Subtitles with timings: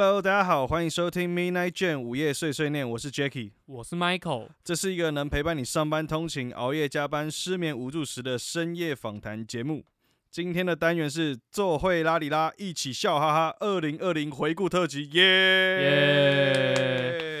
[0.00, 4.46] Hello，大家好，欢迎收听 Midnight Jam 午夜碎碎念，我是 Jacky，我是 Michael。
[4.62, 9.84] 这是一个能陪伴你上班通勤、熬夜加班、失眠无助时的深夜访谈节目。
[10.30, 15.20] 今天的单元是做会拉里拉，一起笑哈哈，二零二零回顾特辑，耶
[15.82, 17.40] 耶！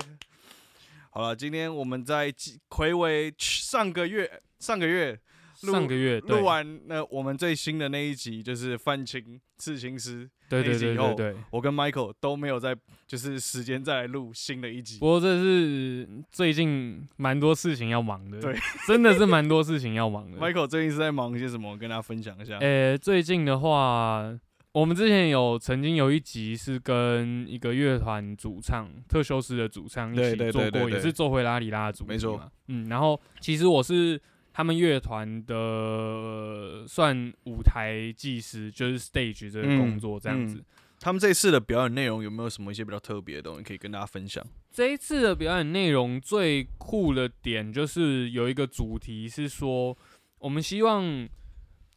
[1.10, 2.34] 好了，今天我们在
[2.70, 5.20] 回违上个月，上个月。
[5.60, 12.74] 上个月录完那我们最新的那一集就是范青刺青师对对对对对，我跟 Michael 都没有在
[13.06, 14.98] 就是时间再来录新的一集。
[14.98, 18.54] 不过这是最近蛮多事情要忙的，对，
[18.88, 20.38] 真的是蛮多事情要忙的。
[20.38, 21.76] Michael 最近是在忙些什么？
[21.76, 22.58] 跟大家分享一下。
[22.58, 24.34] 呃，最近的话，
[24.72, 32.40] 我们之前有曾经有一集是跟一个乐团主唱特修斯的主唱一起做过，也是做回拉里拉的主，没错。
[32.68, 34.20] 嗯，然后其实我是。
[34.58, 40.60] 他们乐团的算舞台技师，就是 stage 这个工作这样子。
[40.98, 44.44] 他们这次的表演内容有没有什么一些比较特别的东西可以跟大家分享？
[44.72, 49.96] 这一次的表演内容最酷的点就是有一个主题是说，
[50.40, 51.28] 我们希望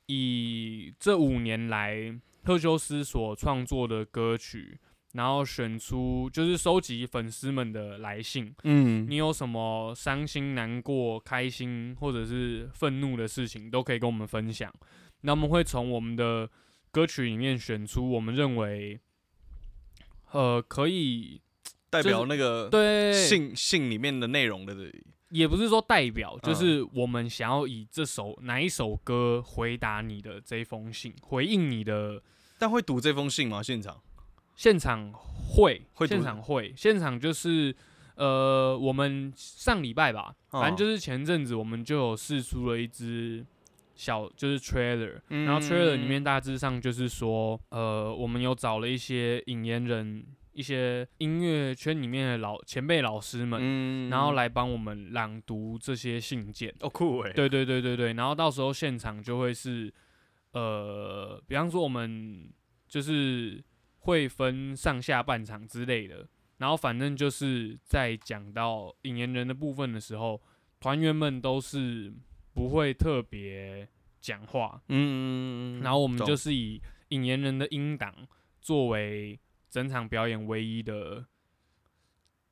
[0.06, 4.78] 以这五年来特修斯所创作的歌曲。
[5.14, 14.74] 然后选出就是收集粉丝们的来信，嗯，你有什么伤心、难过、开心或者是愤怒的事情，都可以跟我们分享。
[15.22, 16.50] 那我们会从我们的
[16.92, 19.00] 歌曲里面选出我们认为，
[20.32, 21.42] 呃，可以
[21.92, 24.76] 代表那个对信信里面的内容的，
[25.30, 32.24] 也不是说代表，就是我们想要以这首哪一首歌回答你的这封信，回应你的。
[32.58, 33.62] 但会读这封信吗？
[33.62, 34.02] 现场？
[34.56, 37.76] 现场会，现场会，现场就是，
[38.16, 43.44] 呃，我们上礼拜吧，反正就是前阵子我们就有试出了一支
[43.96, 50.24] 小，就是 trailer，然后 trailer 里面大致上就是说，呃，我们有找了一些引言人，
[50.54, 56.74] 一些音乐圈里面的老前辈老师们，然后来帮我们朗读这些信件。
[56.82, 57.34] 哦，酷诶！
[57.34, 59.92] 对对对对对，然后到时候现场就会是，
[60.52, 62.48] 呃，比方说我们
[62.88, 63.64] 就是。
[64.02, 70.40] 会分上下半场之类的，然后反正就是在讲到引言人的部分的时候，
[70.80, 72.14] 团员们都是
[72.54, 73.88] 不会特别
[74.20, 78.14] 讲话，嗯，然后我们就是以引言人的音档
[78.60, 79.40] 作为
[79.70, 81.26] 整场表演唯一的。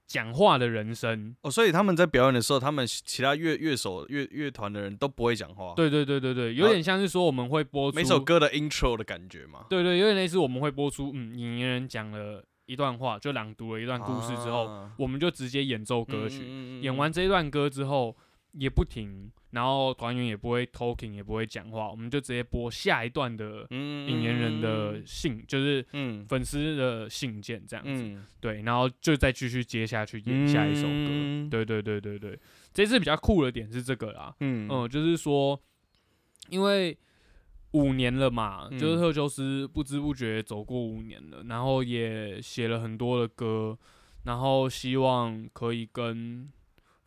[0.10, 5.74] 讲话的人声哦，所以他们在表演的时候，他们其他乐乐手、乐乐团的人都不会讲话。
[5.76, 9.68] 对对对对对，有点像是说我们会播出每首歌的 intro 的感觉嘛。
[9.70, 16.80] 对对，有点类似我们会播出，嗯，引言人讲了一段话，就朗读了一段故事之后，我们就直接演奏歌曲。
[16.82, 18.18] 演完这一段歌之后，
[18.54, 19.32] 也不停。
[19.52, 25.84] 然后团员也不会 talking，也不会讲话，我们就直接播下一段的引言人的信，就是
[26.28, 28.22] 粉丝的信件这样子。
[28.40, 31.50] 对，然后就再继续接下去演下一首歌。
[31.50, 32.40] 对对对对对，
[32.72, 34.36] 这次比较酷的点是这个啦。
[34.42, 35.60] 嗯嗯，就是说，
[36.50, 36.96] 因为
[37.72, 43.76] 五年了嘛，就是特修斯不知不觉走过五年了，然后也写了很多的歌，
[44.26, 46.48] 然后希望可以跟。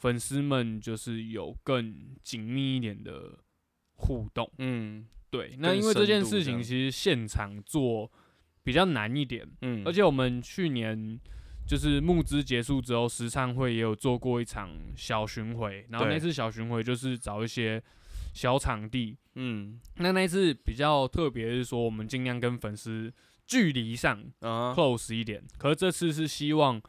[0.03, 3.39] 粉丝们就是有更紧密一点的
[3.95, 5.55] 互动，嗯，对。
[5.61, 8.11] 那因为这件事情其实现场做
[8.65, 11.21] 比较难一点，嗯，而且我们去年
[11.69, 17.81] 就是募资结束之后，时唱会也有做过一场小巡回，然后那次小巡回就是找一些
[18.35, 23.15] 小场地，嗯，那那次比较特别是说我们尽量跟粉丝
[23.47, 26.82] 距离上 close 一点，可是这次是希望。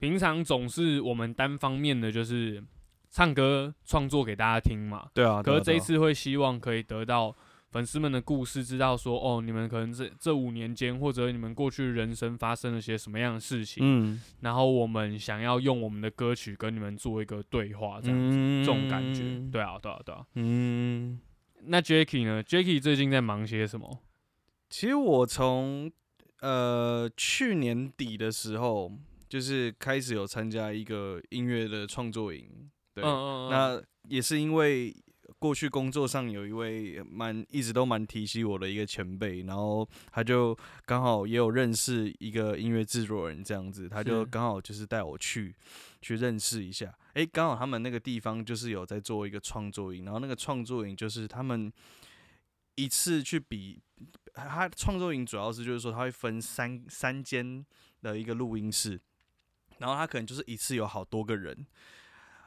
[0.00, 2.64] 平常总是我们单方面的就是
[3.10, 5.42] 唱歌创作给大家听嘛，对啊。
[5.42, 7.36] 可是这一次会希望可以得到
[7.70, 14.20] 粉丝们的故事，知道说哦，你们可能这这五年间或者你们过去人生发生了些什么样的事情，嗯。
[14.40, 20.24] 然后我们想要用我们的歌曲跟你们做一个对话，这样子，这种感觉，对啊，对啊，对啊。
[20.36, 21.20] 嗯。
[21.64, 23.98] 那 Jacky 呢？Jacky 最近在忙些什么？
[24.70, 25.92] 其实我从
[26.40, 28.90] 呃去年底的时候。
[29.30, 34.92] 就是开始有参加一个音乐的创作营，对，那也是因为
[35.38, 45.54] 过去工作上有一位蛮一直都蛮提携我的一个前辈，然后他就刚好也有认识一个音乐制作人这样子，他就刚好就是带我去
[46.02, 51.72] 去认识一下，诶，刚好他们那个地方就是有在做一个创作营，然后那个创作营就是他们
[52.74, 53.80] 一次去比，
[54.34, 57.64] 他创作营主要是就是说他会分三三间
[58.02, 59.00] 的一个录音室。
[59.80, 61.66] 然后他可能就是一次有好多个人，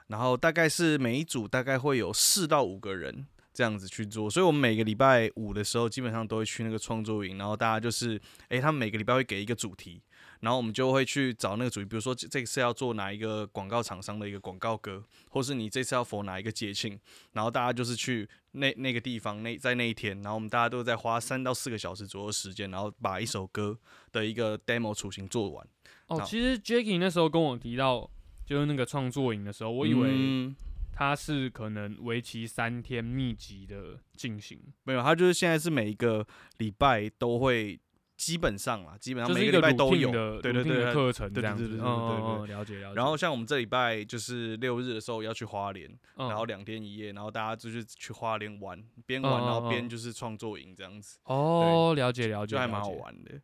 [0.08, 10.02] 然后大概是每一组大概会有四到五个人，这样子去做，所以我们每个礼拜五的时候，基本上都会去那个创作营，然后大家就是，诶，他们每个礼拜会给一个主题，
[10.42, 17.00] 然后我们就会去找那个主题，比如说这次要做哪一个广告厂商的一个广告歌，或是你这次要否哪一个节庆，
[17.32, 23.78] 然后大家就是去那那个地方，那在那一天，然后我们大家都在花三到四个小时左右时间，然后把一首歌
[24.12, 25.68] 的一个 demo 雏形做完。
[26.08, 28.10] 哦，其实 Jackie 那时候跟我提到，
[28.46, 30.54] 就是那个创作营的时候，我以为。
[30.96, 36.24] 他是可能为期三天密集的进行，没有，他就是现在是每一个
[36.60, 37.80] 礼拜都会，
[38.16, 42.94] 基本上啦，基本上每个礼拜都有，对对对，课程这样子，哦，了解了解。
[42.94, 51.18] 然后像我们这礼拜就是六日的时候要去花莲，然后两天一夜，然后大家就是去花莲玩，边玩然后边就是创作营这样子。
[51.24, 53.42] 哦，了解了解，就还蛮好玩的。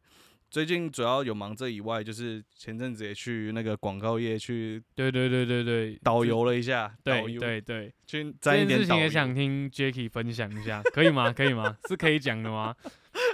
[0.50, 11.32] 最近主要有忙这以外，就是前阵子也去那个广告业去，对对对对对，导游了一下，对对对，去这件事情也想听 Jacky 分享一下，可以吗？
[11.32, 11.78] 可以吗？
[11.88, 12.76] 是可以讲的吗？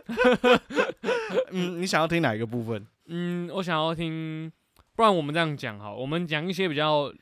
[1.52, 2.86] 嗯，你想要听哪一个部分？
[3.08, 4.52] 嗯，我想要听，
[4.96, 7.14] 不然我们这样讲哈，我们讲一些比较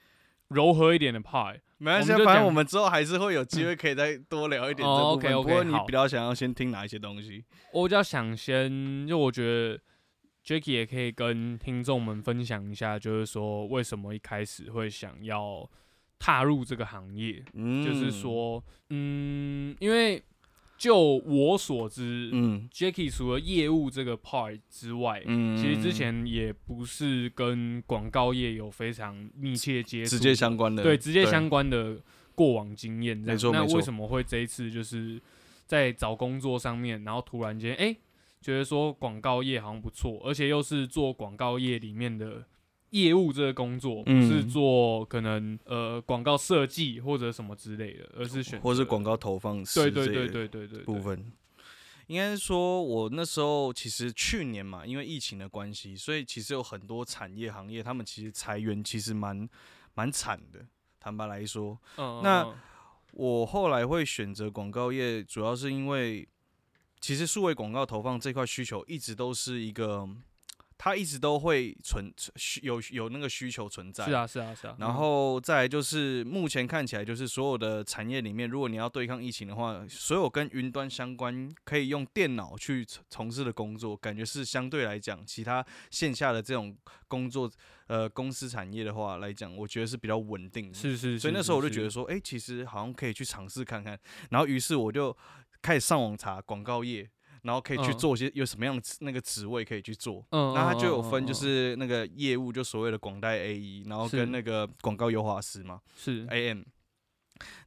[0.48, 5.33] 柔和一点的 part，没关系，反正我们之后还是会有机会可以再多聊一点这部分。
[5.33, 7.44] 不过你比较想要先听哪一些东西？
[7.74, 9.80] 我比较想先，就我觉得。
[10.45, 15.65] Jacky 也可以跟听众们分享一下，就是说为什么一开始会想要
[16.19, 17.41] 踏入这个行业。
[17.53, 20.21] 嗯，就是说，嗯，因为
[20.83, 31.95] 就我所知，嗯，Jacky 除了业务这个 part 之外，嗯，其实之前也不是跟广告业有非常密切接触、直接相关的，对，直接相关的
[32.35, 33.15] 过往经验。
[33.15, 35.21] 没错，那为什么会这一次就是
[35.65, 37.95] 在找工作上面，然后突然间，哎？
[38.41, 42.44] 觉得说广告业好像不错，而且又是做广告业里面的
[42.94, 51.31] 业务这个工作，不是做可能呃广告设计或者什么之类的，而是选或是广告投放对对对对对对部分。
[52.07, 59.50] 应该说，我那时候其实去年嘛，因为疫情的关系，所以其实有很多产业行业，他们其实裁员其实蛮
[59.94, 60.66] 蛮惨的。
[61.00, 62.54] 坦白来说，那
[63.12, 66.28] 我后来会选择广告业，主要是因为。
[67.01, 70.07] 其实数位广告投放这块需求一直都是一个，
[70.83, 74.03] 它一直都会存需有有那个需求存在。
[74.03, 74.75] 是啊，是啊，是啊。
[74.77, 86.75] 然后再来就是目前看起来就是所有的产业里面，如果你要对抗疫情的话，所有跟云端相关可以用电脑去从事的工作，感觉是相对来讲，其他线下的这种
[87.07, 87.50] 工作，
[87.88, 90.74] 呃，公司产业的话来讲，我觉得是比较稳定。
[90.74, 91.18] 是是。
[91.18, 93.97] 所以那时候我就觉得说，哎，其实好像可以去尝试看看。
[94.31, 95.15] 然后于是我就。
[95.62, 97.09] 开始上网查广告业，
[97.44, 100.25] 然后可以去做些有什么样的那个职位可以去做。
[100.31, 106.63] 嗯，那他就有分，就是那个业务，就所谓的广代 A E，然后跟那个广告优化师嘛，是 A M。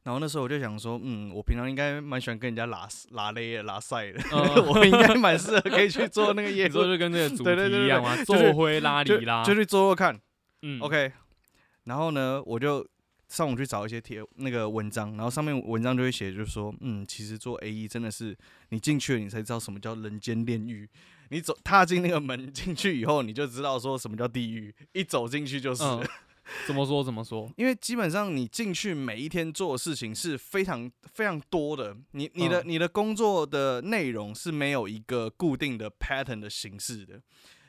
[0.03, 4.19] 然后那时候我就想说，嗯，我平常应该蛮喜欢跟人家拉拉勒拉赛的，
[4.65, 10.19] 我应该蛮适合可以去做那个业，做 就跟那个主 题一样嘛，做灰拉里拉，就去做做看。
[10.63, 11.11] 嗯，OK。
[11.83, 12.87] 然后呢，我就。
[13.27, 18.37] 上网去找一些贴那个文章，然后上面文章就会写，就是说，嗯，其实做 A E 真的是
[18.69, 20.87] 你进去了，你才知道什么叫人间炼狱。
[21.29, 24.73] 你走踏进那个门进去以后，你就知道说什么叫地狱。
[24.93, 25.83] 一走进去就是，
[26.65, 27.51] 怎么说怎么说？
[27.57, 37.21] 因为基本上你进去每一天做的事情是非常非常多的，你你的你的工作的内容是没有一个固定的 pattern 的形式的，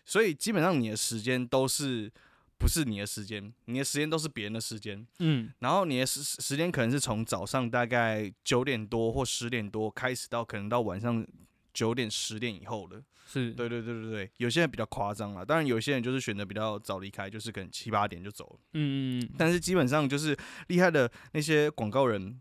[0.05, 2.13] 所以基本上你的时间都是。
[2.59, 5.07] 不是你的时间，你的时间都是别人的时间。
[5.21, 11.25] 嗯，然后你的时时间可能是从早上大概九点多或十点多开始，到可能到晚上
[11.73, 13.03] 九点十点以后的。
[13.31, 18.61] 是对对对对对，有些人比较夸张了，当然有些人就是选择比较早离开，就是可能七八点就走了。
[18.73, 19.31] 嗯嗯嗯。
[19.37, 20.35] 但是基本上就是
[20.69, 22.41] 厉害的那些广告人，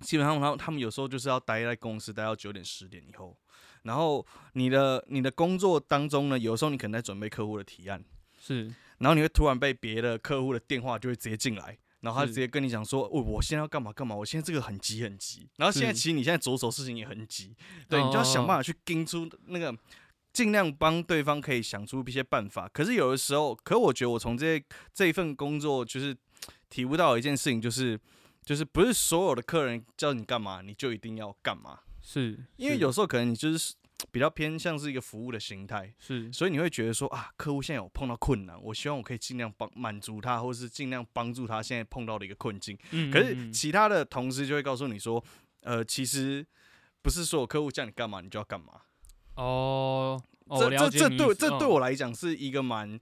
[0.00, 3.36] 基本上他他们有时候就是要待在公司待到九点十点以后。
[3.82, 8.02] 然后你的你的工作当中呢，有时候你可能在准备客户的提案。
[8.38, 8.72] 是。
[8.98, 17.56] 然后你会突然被别的客户的电话就会直接进来，然后他直接跟你讲说：“哦，我现在要干嘛干嘛，我现在这个很急很急。”然后现在其实你现在着手事情也很急，
[17.88, 19.76] 对你就要想办法去盯出那个，
[20.32, 22.68] 尽量帮对方可以想出一些办法。
[22.68, 24.62] 可是有的时候，可我觉得我从这
[24.92, 26.16] 这一份工作就是
[26.68, 27.98] 体悟到一件事情，就是
[28.44, 33.74] 就是不是所有的客人叫你干嘛你就一定要干嘛，是因为有时候可能你就是。
[34.12, 42.78] 比较偏向是一个服务的形态，是，所以你会觉得说啊，客户现在有碰到困难，我希望我可以尽量帮满足他，或是尽量帮助他现在碰到的一个困境。
[42.92, 45.22] 嗯，可是其他的同事就会告诉你说，
[45.62, 46.46] 呃，其实
[47.02, 48.82] 不是所有客户叫你干嘛你就要干嘛。
[49.34, 52.98] 哦，这这这对这对我来讲是一个蛮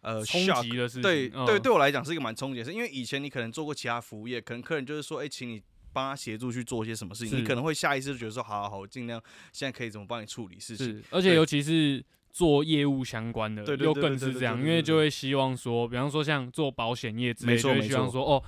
[0.00, 1.02] 呃冲击的事情。
[1.02, 5.62] 对对，对我来讲是一个蛮冲击的事，因为以前你可能做过其他服务业，可能客人就是说，哎，请你。
[5.98, 9.20] 帮他协助去做些什么事情，你可能会下意识觉得说，好好好，我尽量
[9.52, 11.02] 现在可以怎么帮你处理事情。
[11.10, 18.40] 而且尤其是做业务相关的，又更是这样，因为就会希望说，比方说像做保险业之类，就会希望说，哦，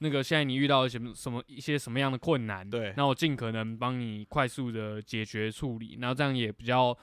[0.00, 6.94] 那个现在你遇到什么什么一些什么样的困难，对，那我尽可能帮你快速的解决处理，然后这样也比较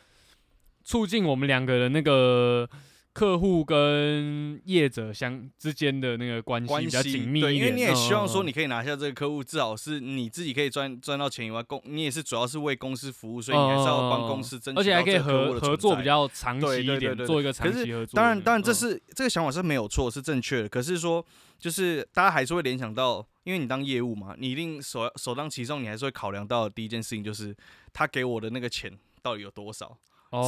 [0.84, 2.70] 促进我们两个人那个。
[3.16, 14.82] 客户跟业者相之间的那个关系比较紧密对，因为你也希望说你可以拿下这个客户，至少是你自己可以赚赚到钱以外，公你也是主要是为公司服务，所以你还是要帮公司争取。
[14.82, 18.18] 而且还可以合合作比较长期一点，做一个长期合作。
[18.18, 20.68] 当然，当然这是这个想法是没有错，是正确的。
[20.68, 21.26] 可是说，
[21.58, 27.56] 就是大家还是会联想到，因为你当业务嘛，你一定首首当其冲，你还是会考量到第一件事情就是
[27.94, 28.92] 他给我的那个钱
[29.22, 29.98] 到底有多少，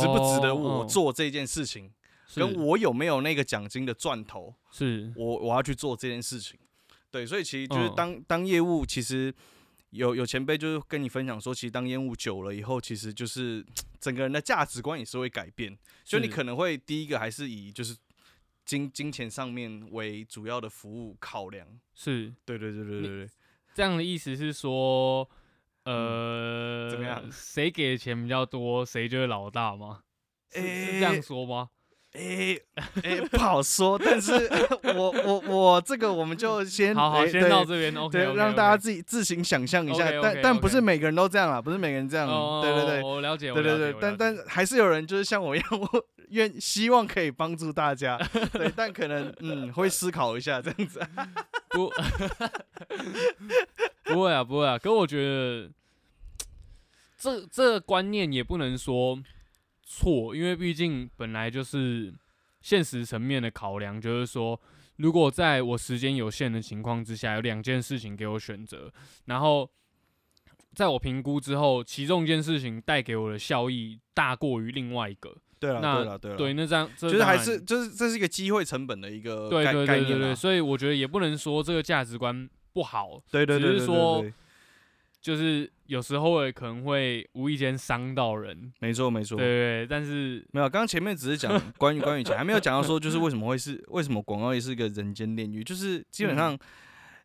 [0.01, 1.89] 值不值得我做这件事情。
[2.36, 5.12] 跟我有没有那个奖金的赚头，是。
[5.15, 6.60] 我我要去做这件事情，
[7.10, 9.34] 对，所以其实就是当当业务，其实
[9.91, 13.65] 有有前辈就是跟你分享说，其实当业务久了以后，其实就是
[14.00, 17.96] 整个人的价值观也是会改变，所以你可能会第一个还是以就是
[18.65, 21.65] 金金钱上面为主要的服务考量，
[21.96, 22.34] 是。
[22.46, 23.29] 对对对对对对，
[23.74, 25.27] 这样的意思是说，
[25.84, 27.24] 呃，怎么样？
[27.31, 30.03] 谁给的钱比较多，谁就是老大吗？
[30.51, 31.69] 是这样说吗？
[32.17, 32.59] 诶
[33.03, 34.33] 诶，不好说，但是
[34.95, 42.27] 我我我这个我们就先好好先到这边，OK，让大家自己自行想象一下，但但不是每个人都这样啊，不是每个人这样，
[42.62, 48.17] 对对对，我了解，对对对，但但还是有人就是像我一样，我愿希望可以帮助大家，
[48.51, 51.00] 对，但可能嗯会思考一下这样子，
[51.69, 51.91] 不
[54.05, 55.69] 不会啊不会啊，可我觉得
[57.19, 59.19] 这这个观念也不能说。
[59.89, 62.13] 错，因为毕竟本来就是
[62.60, 64.60] 现实层面的考量，就是说，
[64.98, 68.91] 如果在我时间有限的情况之下，有两件事情给我选择，
[69.27, 69.72] 然后
[70.75, 84.25] 在我评估之后，其中一件事情带给我的效益大过于另外一个，对了，对了，对了，对，那这样就是还是就是这是一个机会成本的一个对对对对对，所以我觉得也不能说这个价值观不好，对对对，只是说。
[85.20, 96.58] 就是有时候也可能会无意间伤到人，没错没错，对对，但是没有，刚刚前面只是讲 关于关于钱，还没有讲到说就是为什么会是为什么广告业是一个人间炼狱，就是基本上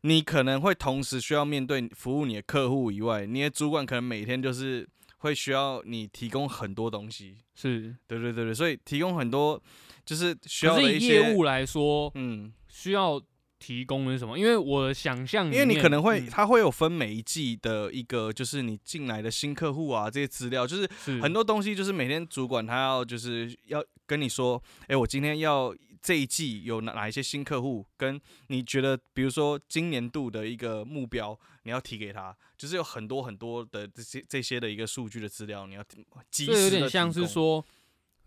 [0.03, 4.89] 你可能会同时需要面对服务你的客户以外，你的主管可能每天就是
[5.19, 7.95] 会需要你提供很多东西，是。
[8.07, 9.63] 对对对对，所以提供很多
[10.05, 13.23] 就是需要的一些业务来说，嗯，需要。
[13.63, 14.37] 提供的是什么？
[14.37, 20.91] 因为我想象，因为你可能会，它会有分每一季的一个，就是你进来的新客户啊，这些资料，就是
[21.21, 35.85] 很多东西，就是每天主管他要就是要跟你说，哎，我今天要这一季有哪哪一些新客户，跟你觉得，比如说今年度的一个目标，你要提给他，就是有很多很多的这些这些的一个数据的资料，你要
[36.33, 37.65] 及时的有点像是说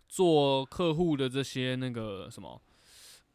[0.08, 2.58] 做客户的这些那个什么。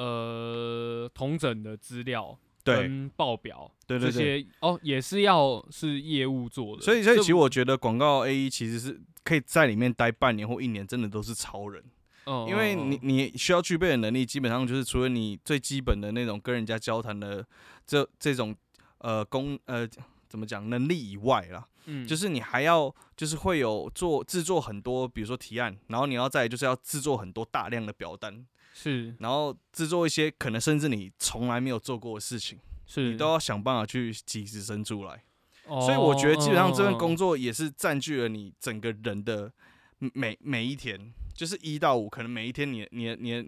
[0.02, 6.82] 呃，同整的资料跟报表，对对对，哦，也是要是业务做的。
[6.82, 11.84] 所以，所以其实我觉得广告 A E 其实是可以在里面待半年或一年，真的都是超人。
[12.26, 17.46] 哦，因为你你需要具备的能力，基本上就是除了你最基本的那种跟人家交谈的
[17.86, 18.56] 这这种
[18.98, 19.88] 呃工呃
[20.28, 28.44] 怎么讲能力以外啦，嗯，就是你还要就是会有做制作很多，比如说提案，然后你要再就是要制作很多大量的表单。
[28.74, 35.24] 是，然后制作一些可能甚至你从来没有做过的事情，是你都要想办法去及时生出来。
[35.66, 39.52] 所以我觉得基本上这份工作也是占据了你整个人的
[40.00, 43.46] 每每一天，就是一到五，可能每一天你你你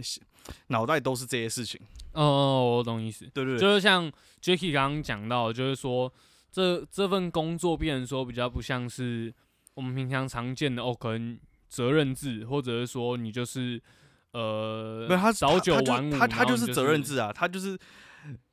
[0.67, 1.81] 脑袋都是这些事情。
[2.11, 3.25] 哦，我懂意思。
[3.33, 4.11] 对对，就是像
[4.41, 6.13] Jacky 刚刚讲到，就是说
[6.51, 9.33] 这这份工作变成说比较不像是
[9.73, 13.81] 我们平常常见的哦，可能责任制，或者是说你就是。
[14.33, 17.77] 呃，没有他早九晚五，他他就是责任制啊，他就是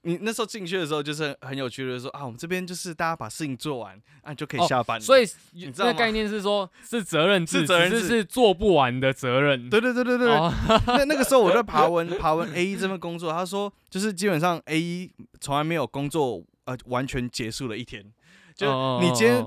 [0.02, 9.70] 你那时候进去的时候就是很有趣的说啊，我们这边就是大家把事情做完啊就可以下班，所以你知道概念是说，是责任制，责任制是做不完的责任。
[9.70, 10.28] 对对对对对，
[10.87, 15.10] 那那个时候我在爬文 爬文 A 一这份工作，他说就是基本上 A 一
[15.40, 18.04] 从来没有工作呃完全结束了一天。
[18.56, 19.42] 就你今天，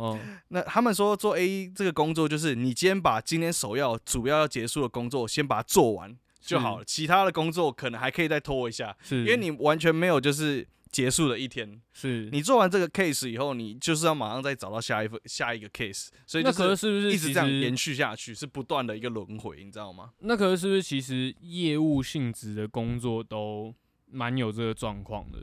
[0.48, 11.82] 那他们说做 A 这个工作，就是你今天把今天首要、主要要结束的工作先把它做完就好了，其他的工作可能还可以再拖一下，是因为你完全没有就是结束的一天。
[11.94, 20.12] 是你做完这个 case 以后，你就是要马上再找到下一份下一个 case，所以那可是是不是一直这样延续下去，是不断的一个轮回，你知道吗？
[20.20, 23.74] 那可是是不是其实业务性质的工作都
[24.12, 25.40] 蛮有这个状况的？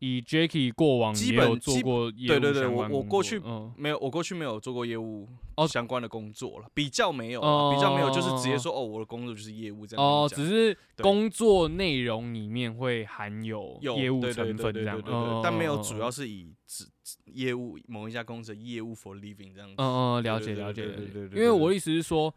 [0.00, 3.40] 以 Jacky 过往基本做过业务对对对，我我过去
[3.76, 5.28] 没有，我过去没有做过业务
[5.68, 7.40] 相关的工作了，比较没有，
[7.72, 10.04] 比较没有，就是直接说哦，我的工作就是业务这样。
[10.04, 15.02] 哦，只是工作内容里面会含有业务成分这样，
[15.42, 16.86] 但没有主要是以只
[17.24, 19.74] 业务某一家公司的业务 for living 这样子。
[19.78, 21.40] 嗯嗯，了解了解，对对对。
[21.40, 22.32] 因为我意思是说，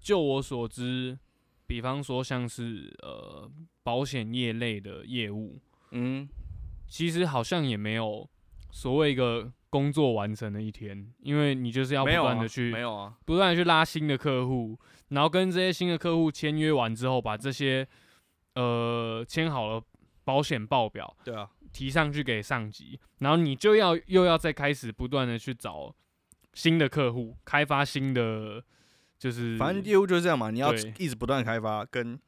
[0.00, 1.18] 就我所知，
[1.66, 3.50] 比方说像是呃
[3.82, 5.58] 保险业类的业务，
[5.90, 6.28] 嗯。
[6.90, 8.28] 其实好像也没有
[8.70, 14.76] 所谓一个工作完成的一天，因为你就是要不断的去，没有啊，不断的去拉新的客户，
[15.10, 17.86] 然后跟这些新的客户签约完之后，把这些
[18.56, 19.80] 呃签好了
[20.24, 25.94] 保险报表，对啊，提上去给上级，然后你就要又要再开始不断的去找
[26.54, 28.64] 新的客户，开发新的，
[29.16, 32.20] 就是反正业务就是这样嘛，你要一直不断开发跟。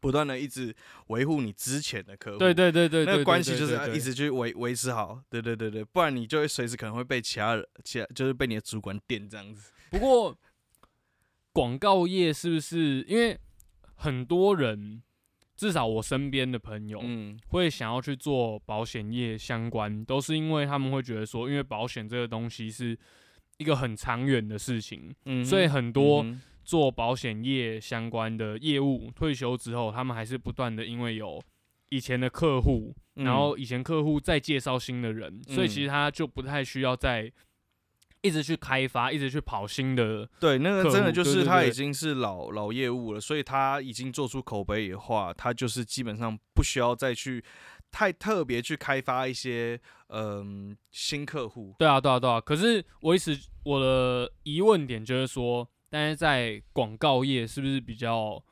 [0.00, 0.74] 不断的一直
[1.08, 9.70] 维护你之前的客户，对对对对，那个关系就是要一直去维维持好，对对对对，不然你就会随时可能会被其他人，其就是被你的主管电这样子。
[9.90, 10.36] 不过
[11.52, 13.38] 广告业是不是因为
[13.94, 15.02] 很多人，
[15.56, 22.98] 至少我身边的朋友，嗯，会想要去做保险业相关，都是因为他们会觉得说，因为保险这个东西是
[23.58, 26.24] 一个很长远的事情，嗯，所以很多。
[26.70, 31.42] 做保险业相关的业务，退休之后，他们还是不断的，因为有
[31.88, 37.32] 以前的客户，然后以前客户再介绍新的人，所以其实他就不太需要再
[38.22, 40.30] 一直去开发，一直去跑新的。
[40.38, 47.42] 对，那个真的就是他已经是老老业务了，所以他已经做出口碑的话，他就是基本上不需要再去
[47.90, 49.76] 太特别去开发一些
[50.10, 51.74] 嗯新客户。
[51.80, 52.40] 对啊，对啊，对啊。
[52.40, 55.68] 可是我一直我的疑问点就是说。
[55.90, 58.42] 但是在广告业是不是比较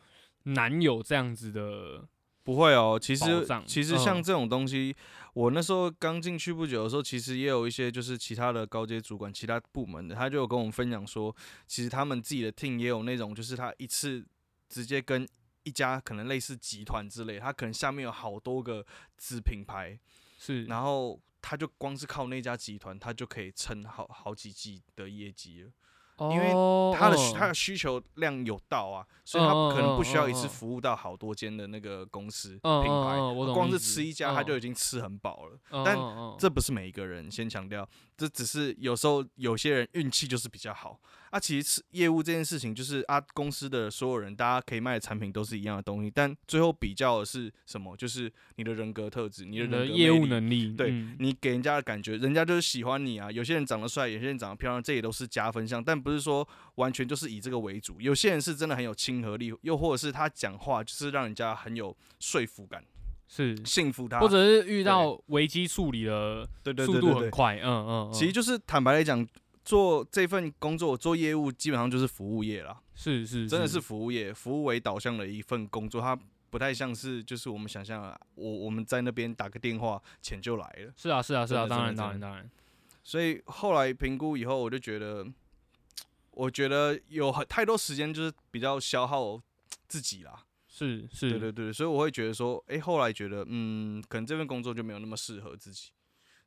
[0.42, 2.06] 难有这样子的？
[2.42, 4.96] 不会哦，其实其实像这种东西，
[5.34, 11.34] 我那时候刚进去不久的时候，其实也有一些就是其他的高阶主管、其他部门的，他就有跟我们分享说，
[11.66, 14.26] 其实他们自己的 team 也有那种，就是他一次
[14.70, 15.28] 直接跟
[15.62, 18.82] 一家可能类似集团之类，他可能下面有好多个
[19.18, 20.00] 子品牌，
[20.38, 25.70] 是，然后他就光是靠那家集团，他就可以撑好好几季的业绩了。
[26.18, 26.50] 因为
[26.96, 33.16] 他的他的需求量有到啊，所以他可能不需要一次服务到好多间的那个公司品牌，
[33.54, 35.84] 光是吃一家他就已经吃很饱了。
[35.84, 35.96] 但
[36.38, 41.00] 这不是每一个人，先强调，这只是有时候有些人运气就是比较好。
[41.30, 47.94] 啊，其实业务这件事情就是啊，公司的所有人，大家可以卖的产品都是一样的东西，但最后比较的是什么？
[47.98, 53.30] 就是你的人格特质，你的人格业务能力，对你给人家的感觉，人家就是喜欢你啊。
[53.30, 58.00] 有些人长得帅，有些人长得漂亮，这也都是加分项，但不是说完全就是以这个为主。
[58.00, 62.84] 有些人是真的很有亲和力，又或者是他讲话就是让人家很有说服感，
[63.26, 66.48] 是幸福他，或者是遇到危机处理的
[66.84, 69.26] 速度很快，嗯嗯，其实就是坦白来讲。
[69.64, 72.80] 做这份工作，做业务基本上就是服务业啦。
[72.94, 76.18] 是是，真的是服务业，服务为导向的一份工作，它
[76.48, 80.92] 不太像是就是我们想象，我我们在那边打个电话，钱就来了。
[80.96, 82.50] 是啊是啊是啊，当然当然当然。
[83.04, 85.26] 所以后来评估以后，我就觉得，
[86.38, 89.40] 我觉得有很太多时间就是比较消耗
[89.88, 90.44] 自己啦。
[90.68, 95.90] 是是，对对对，所以我会觉得说，哎，后来觉得，嗯，可能这份工作就没有那么适合自己。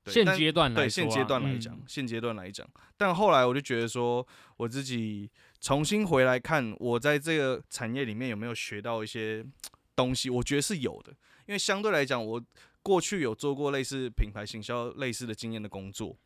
[0.05, 4.25] 现阶段对现阶段来讲，现阶段来讲，但后来我就觉得说，
[4.55, 9.45] 我自己重新回来看，我在这个产业里面有没有学到一些
[9.93, 10.29] 东西？
[10.29, 11.11] 我觉得是有的，
[11.45, 12.41] 因为相对来讲，我
[12.81, 16.17] 过去有做过类似品牌行销类似的经验的工作，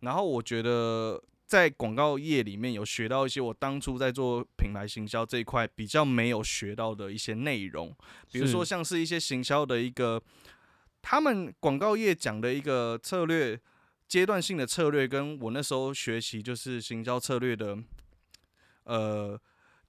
[0.00, 1.20] 然后我觉得
[1.54, 7.94] 在广告业里面有学到一些我当初在做品牌行销这一块比较没有学到的一些内容，
[8.32, 10.20] 比如说像是一些行销的一个。
[11.00, 13.60] 他们广告业讲的一个策略，
[14.08, 17.78] 阶段性的策略，跟我那时候学习就是行销策略的，
[18.84, 19.38] 呃，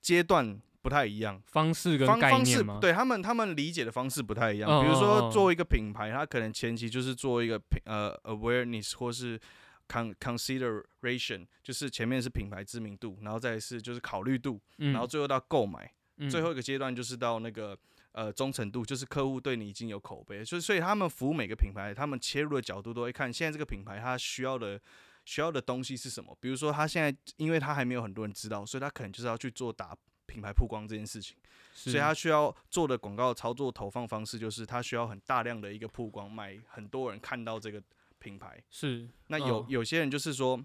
[0.02, 2.78] 阶段不太一样，方式跟概念吗？
[2.80, 4.84] 对他们，他们理解的方式不太一样。
[4.84, 9.40] 比如说，作为一个品牌，它可能前期就是做一个品呃 awareness 或是
[9.88, 15.94] con consideration，就是前面是品牌知名度，然后再是就是考虑度，然后最后到购买，
[16.30, 17.78] 最后一个阶段就是到那个。
[18.18, 24.80] 呃，忠诚度就是客户对你已经有口碑，所以所以他们服务每个品牌，他们切入的角度都会看现在这个品牌它需要的
[25.26, 26.34] 需要的东西是什么。
[26.40, 29.94] 比如说，他现在因为他还没有很多人知道，所以他可能就是要去做打
[30.28, 31.36] 品牌曝光这件事情，
[31.74, 37.84] 所以他需要做的广告操作投放方式就是他需要很大量的一个曝光，买很多人看到这个
[38.26, 38.64] 品牌。
[38.72, 40.60] 是，那有有些人就是说，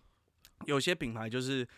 [0.64, 1.68] 有些品牌就是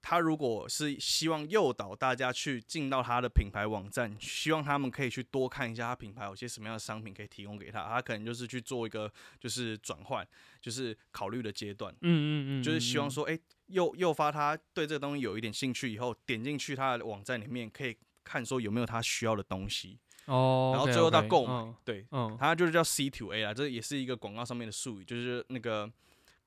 [0.00, 10.26] 他如果是希望诱导大家去进到他的品牌网站，希望他们可以去多看一下他品牌有些什么样的商品可以提供给他，他可能就是去做一个就是转换，
[10.62, 11.92] 就是考虑的阶段。
[12.00, 19.98] 嗯嗯嗯，就是希望说，哎，诱诱发他对这个东西有一点兴趣以后，点进去他的网站里面可以看说有没有他需要的东西。
[20.28, 25.90] 哦，然后最后到购买，对，嗯，它就是叫 C to A 啦，这也是一个广告上面的术语，就是那个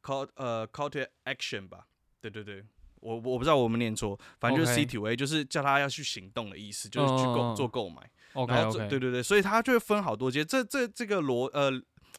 [0.01, 1.87] call 呃 call to action 吧，
[2.21, 2.63] 对对对。
[3.01, 7.99] 我我不知道我们念错，反正就是 C to A，就是叫他要去行动的意思，就是去购做购买。
[8.47, 10.45] 然后对对对，所以他就会分好多阶。
[10.45, 11.71] 这这这个逻呃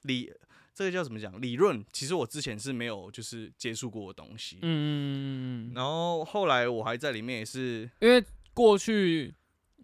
[0.02, 0.28] 理，
[0.74, 1.40] 这个叫怎么讲？
[1.40, 4.58] 理论其实我之前是没有就是接触过的东西。
[4.62, 5.70] 嗯。
[5.72, 8.20] 然后后来我还在里面也是，因为
[8.52, 9.32] 过去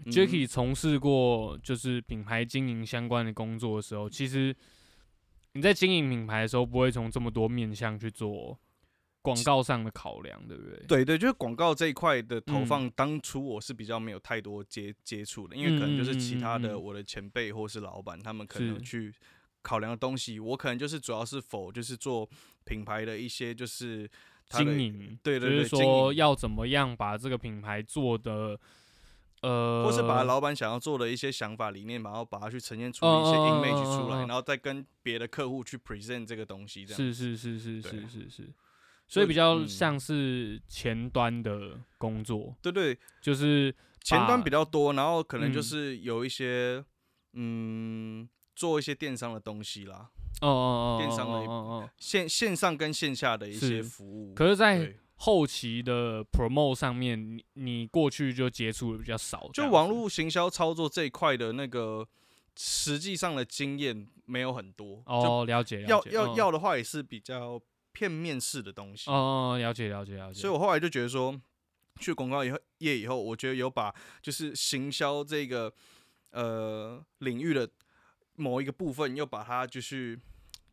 [0.07, 4.55] Jacky 从事过就是品牌经营相关的工作的时候，其实
[5.53, 8.59] 你在经营品牌的时候，不会从这么多面向去做。
[9.21, 10.79] 广告上的考量，对不对？
[10.87, 19.13] 对对，就是广告这一块的投放，当初我是比较没有太多接接触的，因为可能就是其他的我的前辈或是老板，他们可能去
[19.61, 22.27] 考量的东西，我可能就是主要是否就是做
[22.65, 24.09] 品牌的一些就是
[24.49, 28.59] 经营，对对对，就是说要怎么样把这个品牌做的，
[29.43, 38.53] 呃，或是把老板想要做的一些想法理念，然后把它去呈现出一些 image 出来，然后再跟别的客户去 present 这个东西，这样是是是是是是是。
[39.07, 46.85] 所以比较像是前端的工作，对对，就是前端比较多，然后可能就是有一些
[47.33, 50.11] 嗯，做一些电商的东西啦，
[50.43, 54.35] 哦哦哦，电商的线线上跟线下的一些服务。
[54.35, 62.09] 可是，在后期的 promo 上面，你你过去就接触的比较少，就网络行销操作这一块的那个
[62.57, 65.03] 实际上的经验没有很多。
[65.07, 67.61] 哦，了解，要要要的话也是比较。
[67.91, 70.41] 片面式的东西哦，了解了解了解。
[70.41, 71.35] 所以我后来就觉得说，
[71.99, 75.73] 去广告以后业以后，我觉得有把就是行销这个
[76.31, 77.69] 呃领域的
[78.37, 80.17] 某一个部分，又把它就是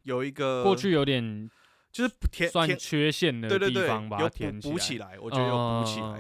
[0.04, 1.50] 有一个过去有点
[1.96, 6.20] 就是填算缺陷的地方吧，填补起来，我觉得有补起来，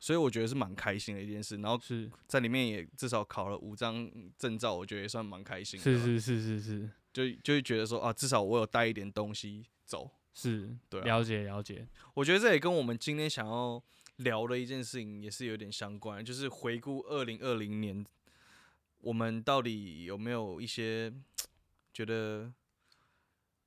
[0.00, 1.56] 所以我觉得是蛮开心的一件事。
[1.58, 5.78] 然后是在里面也至少考了五张证照，我觉得也算蛮开心。
[5.78, 10.10] 是是是是是，就就会觉得说啊，至少我有带一点东西走。
[10.34, 11.86] 是对，了解了解。
[12.14, 13.80] 我觉得这也跟我们今天想要
[14.16, 18.04] 聊的一件事情也是有点相关，就是回顾二零二零年，
[18.98, 21.12] 我们到底有没有一些
[21.94, 22.52] 觉得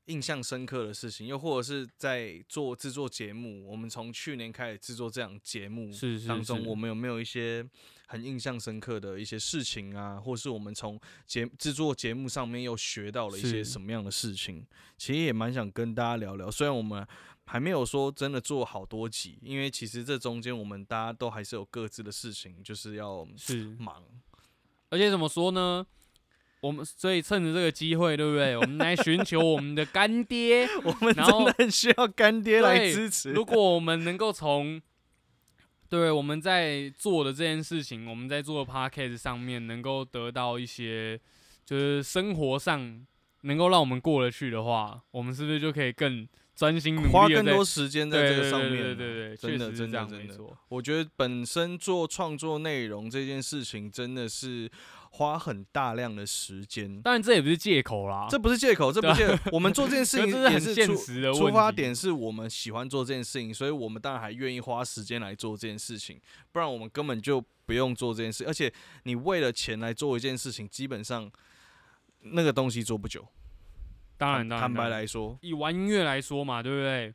[0.05, 5.89] 印象深刻的事情，又或者是在做制作节目，我们从去年开始制作这样节目
[6.27, 7.67] 当中，我们有没有一些？
[8.07, 14.63] 很印象深刻的一些事情啊，或是我们从节制作节目上面又学到了一些什么样的事情，
[14.95, 16.49] 其实也蛮想跟大家聊聊。
[16.51, 17.05] 虽然我们
[17.45, 24.03] 还没有说真的做好多集，因为其实这中间我们大家都还是有各自的事情，就是要是忙。
[24.89, 25.83] 而且怎么说呢？
[26.65, 28.57] 我们所以趁着这个机会，对不对？
[28.57, 33.31] 我们来寻求我们的干爹， 我们真的很需要干爹来支持。
[33.31, 34.81] 如果我们能够从
[35.87, 41.19] 对，我们在做的这件事情，我们在做的 podcast 上面能够得到一些，
[41.63, 43.05] 就是生活上
[43.41, 48.71] 能够让我们过得去的话，我们是不是就可以更专心努力，花更多时间在这个上面？
[48.71, 54.69] 对对对，真的真的真的，我觉得本身做创作内容这件事情真的是。
[55.15, 66.19] 花很大量的时间，当然这也不是借口啦，这不是借口，这不是 我们做这件事情 也是现实的出发点，是我们喜欢做这件事情，所以我们当然还愿意花时间来做这件事情，
[66.51, 68.43] 不然我们根本就不用做这件事。
[68.45, 68.71] 而且
[69.03, 71.31] 你为了钱来做一件事情，基本上
[72.19, 73.25] 那个东西做不久。
[74.17, 77.13] 当然，坦白来说，以玩音乐来说嘛，对不对？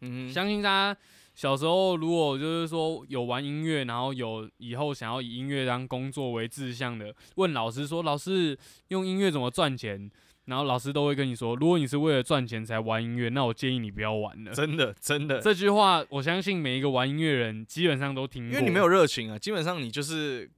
[0.00, 1.00] 嗯，相信大家。
[1.36, 10.10] 小时候，如果就是说有玩音乐，然后有以后想要以音乐当工作为志向的，问老师说：“老师用音乐怎么赚钱？”
[10.46, 18.52] 然后老师都会跟你说：“如果你是为了赚钱才玩音乐，那我建议你不要玩了。”真的，真的，这句话我相信每一个玩音乐人基本上都听过。
[18.52, 20.50] 因为你没有热情啊，基本上你就是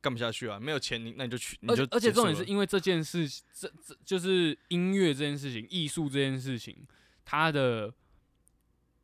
[0.00, 0.60] 干不下去啊。
[0.60, 6.76] 没有钱，你那你就去，你就而且重点是因为这件事，这这就是音乐这件事情，艺术这件事情，
[7.24, 7.92] 它的。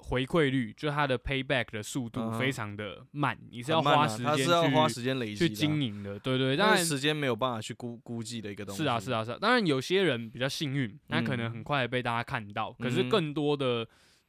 [0.08, 8.82] 回馈率就它的 payback 的速度非常的慢，你是要花时间，是要花时间累积去经营的，对对，但时间没有办法去估估计的一个东西。
[8.82, 13.86] 是啊是啊是啊，当然有些人比较幸运，那可能很快被大家看到，可是更多的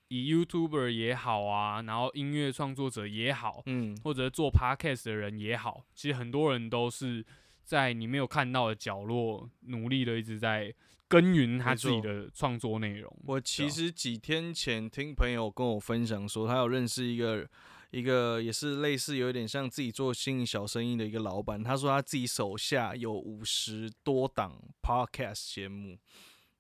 [0.08, 7.24] 以 YouTuber 也好啊，然后音乐创作者也好，嗯，或者做 podcast 的人也好，其实很多人都是
[7.64, 10.74] 在你没有看到的角落努力的一直在。
[11.08, 13.12] 耕耘他自己的创作内容。
[13.26, 17.50] 我其实几天前听朋友跟我分享说，他有认识一个
[17.92, 25.98] 一个也是类似有点像自己做经营小生意的一个老板，他说他自己手下有五十多档 podcast 节目，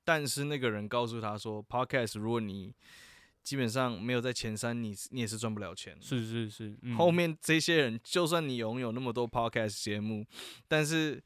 [0.05, 2.73] 但是那个人告诉他说，podcast 如果你
[3.43, 5.97] 基本上没有在前三，你你也是赚不了钱。
[6.01, 10.25] 是是是，后面这些人，就算你拥有那么多 podcast 节目，
[10.67, 11.21] 但是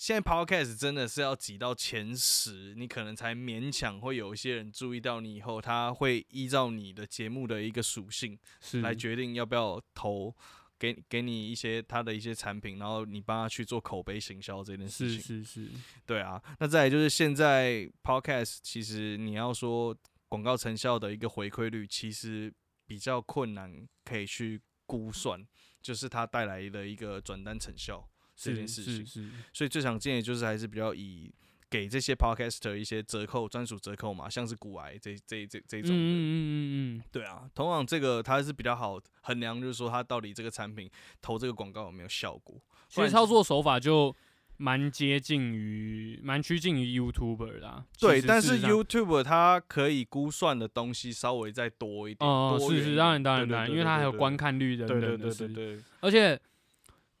[0.00, 5.34] 现在 podcast 真的是要挤到前十，你可能才勉强会有一些人注意到你。
[5.34, 8.38] 以后他会依照你的节目的一个属性
[8.82, 10.34] 来决定要不要投
[10.78, 15.20] 给给你一些他的一些产品，然后你帮他去做口碑行销这件事情。
[15.20, 15.70] 是是是，
[16.06, 16.42] 对啊。
[16.58, 19.94] 那再来就是现在 podcast，其实你要说。
[20.30, 22.54] 广告成效的一个回馈率其实
[22.86, 25.44] 比较困难，可以去估算，
[25.82, 28.08] 就是它带来的一个转单成效
[28.40, 29.06] 这件事情。
[29.06, 29.30] 是是。
[29.52, 31.32] 所以最常见的就是还是比较以
[31.68, 35.96] 给这些 podcaster 一些折扣，专属折扣嘛，像是骨癌这这这这种的。
[35.96, 37.02] 嗯嗯嗯嗯。
[37.12, 42.60] 对啊，通常这个它是比较好衡量，就是说它到底这个产品投这个广告有没有效果。
[42.88, 44.16] 其实操作手法就。
[44.62, 47.86] 蛮接近于，蛮趋近于 YouTuber 啦。
[47.98, 52.30] 对，但是 YouTuber 它可以估算的东西稍微再多一点。
[52.30, 55.16] 哦，是是，当然当然当然，因为它还有观看率等等的。
[55.16, 55.78] 对对对对。
[56.00, 56.38] 而且，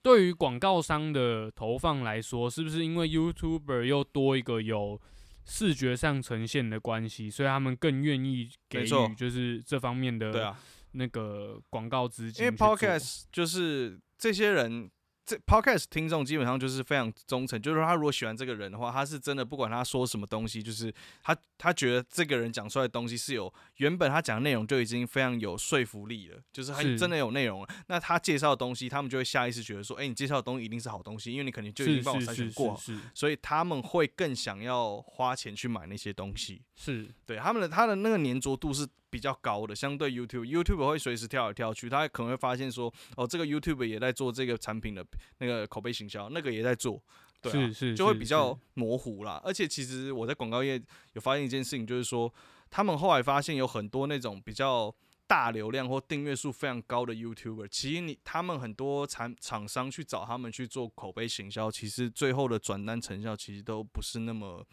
[0.02, 5.00] 对于广告商的投放来说，是不是因为 YouTuber 又多一个有
[5.44, 10.58] 视觉上呈现的关系，所以他们更愿意给予就是这方面的对啊
[10.92, 12.44] 那个广告资金？
[12.44, 14.90] 因为 Podcast 就是这些人。
[15.30, 27.68] 这 podcast 听众基本上就是非常忠诚，就是说他如果喜欢这个人的话，他是真的不管他说什么东西，就是他他觉得这个人讲出来的东西是有原本他讲的内容就已经非常有说服力了，就是他真的有内容了。
[27.86, 32.76] 那他介绍的东西，他们就会下意识觉得说，哎，你介绍的东西一定是好东西，因为你肯定就已经帮我筛选过，
[33.14, 36.60] 所以他们会更想要花钱去买那些东西。
[36.74, 38.84] 是对他们的他的那个粘着度是。
[39.10, 45.04] 比较高的，相对 YouTube，YouTube 会随时跳来跳去，他可能会发现说，哦，这个 YouTube 也在做这个产品的
[45.38, 47.02] 那个口碑行销，那个也在做，
[47.42, 49.40] 对啊，是是，就会比较模糊啦。
[49.44, 50.80] 而且其实我在广告业
[51.14, 52.32] 有发现一件事情，就是说，
[52.70, 54.94] 他们后来发现有很多那种比较
[55.26, 64.66] 大流量或订阅数非常高的 YouTuber，其实你他们很多产厂商去找他们去做口碑行销，其实最后的转单成效其实都不是那么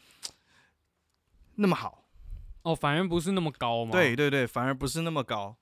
[1.55, 2.06] 那么好。
[2.67, 3.91] 哦，反而不是那么高吗？
[3.91, 5.55] 对对对，反而不是那么高，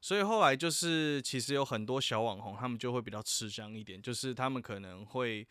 [0.00, 5.44] 所以后来就是其实有很多小网红，他们就会比较吃香一点，就是他们可能会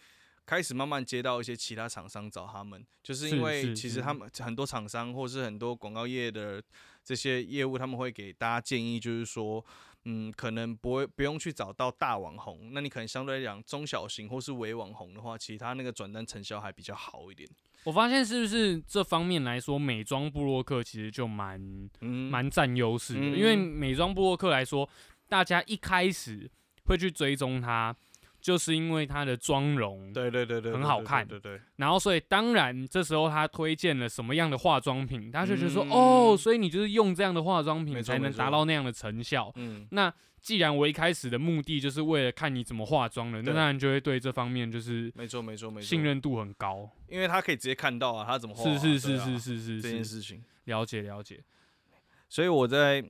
[0.45, 6.63] 开始慢慢接到一些其他厂商找他们，就是因为其实他们很多厂商或是很多广告业的
[7.03, 9.65] 这些业务，他们会给大家建议，就是说。
[10.05, 17.49] 嗯，可能不会不用去找到大网红，那你可能相对来讲中小型或是微网红的话，其他那个转单成效还比较好一点。
[17.83, 21.59] 我发现是不是这方面来说，美妆布洛克其实就蛮
[21.99, 24.89] 蛮占优势的，因为美妆布洛克来说，
[25.27, 26.49] 大家一开始
[26.85, 27.95] 会去追踪他。
[28.45, 31.59] 就是因为他的妆容，对对对对，很好看，对对。
[31.77, 39.51] 然后所以当然这时候他推荐了什么样的化妆品，他就觉得说，哦，所以你就是用这样的化妆品才能达到那样的成效。
[39.55, 48.63] 嗯，那既然我一开始的目的就是为了看你怎么化妆的，那当然就会对这方面就是没错没错没错，信任度很高，因为他可以直接看到啊，他怎么化。
[48.63, 51.43] 是是是是是是这件事情，了解了解。
[52.29, 53.03] 所以我在。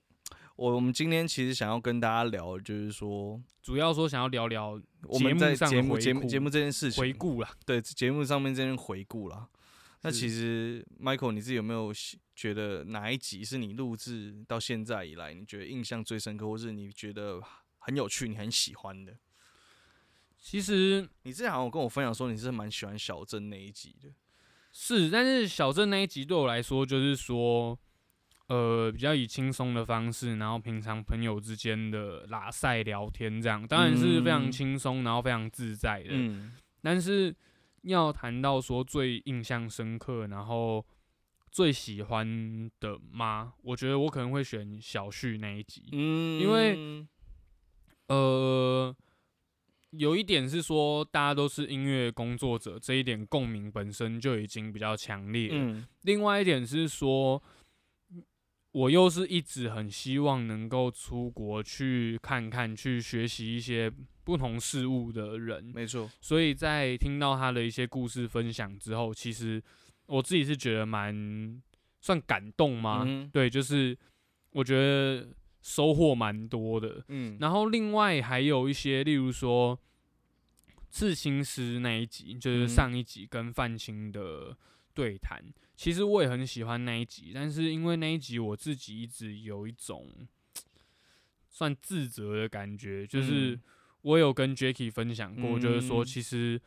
[0.55, 9.49] 我我们今天其实想要跟大家聊，就是说，主要说想要聊聊我们在节目节目节目这件事情回顾了，对节目上面这件回顾了。
[10.01, 11.91] 那其实 Michael，你自己有没有
[12.35, 17.41] 觉得哪一集是你录制到现在以来，你觉得印象最深刻，或是你觉得
[17.79, 19.17] 很有趣、你很喜欢的？
[20.39, 24.09] 其实你之前好像跟我分享说，你是蛮喜欢小镇那一集的。
[24.71, 27.77] 是，但是小镇那一集对我来说，就是说。
[28.47, 36.09] 呃，比较以轻松的方式，然后平常朋友之间的拉塞聊天这样，当然是非常轻松，然后非常自在的。
[36.11, 36.53] 嗯，
[36.83, 37.35] 但是
[37.81, 40.85] 要谈到说最印象深刻，然后
[41.49, 43.53] 最喜欢的吗？
[43.63, 45.89] 我觉得我可能会选小旭那一集。
[45.91, 47.07] 嗯，因为
[48.09, 48.95] 呃，
[49.89, 55.49] 有一点是说大家都是音乐工作者，这一点共鸣本身就已经比较强烈。
[55.51, 57.41] 嗯，另外一点是说。
[58.75, 63.89] 我又是一直很希望能够出国去看看、去学习一些
[64.25, 66.11] 不同事物的人，没错。
[66.19, 69.63] 所以在听到他的一些故事分享之后，其实
[70.07, 71.63] 我自己是觉得蛮
[72.01, 73.07] 算感动吗？
[73.31, 73.97] 对，就是
[74.51, 75.25] 我觉得
[75.61, 77.01] 收获蛮多的。
[77.07, 79.79] 嗯，然后另外还有一些，例如说
[80.89, 84.57] 刺青师那一集，就是上一集跟范青的
[84.93, 85.41] 对谈。
[85.75, 90.27] 其实我也很喜欢那一集，但是因为那一集我自己一直有一种
[91.49, 93.59] 算自责的感觉，就是
[94.01, 96.61] 我有跟 Jacky 分享过，就是说其实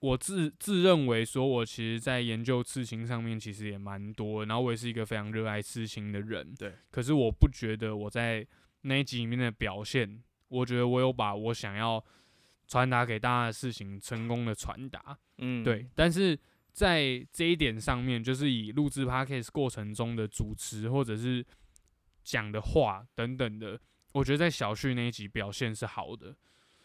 [0.00, 6.74] 我自自认为说我其实在研究刺青上面其实也蛮多，然后我也是一个非常热爱刺青的人，对。
[6.90, 8.46] 可是我不觉得我在
[8.82, 12.04] 那一集里面的表现，我觉得我有把我想要
[12.66, 15.86] 传达给大家的事情成功的传达，嗯，对。
[15.94, 16.38] 但是
[16.74, 21.46] 在这一点上面，就是以录制 podcast 过程中的主持或者是
[22.24, 23.80] 讲的话等等的，
[24.12, 26.34] 我觉得在小旭那一集表现是好的，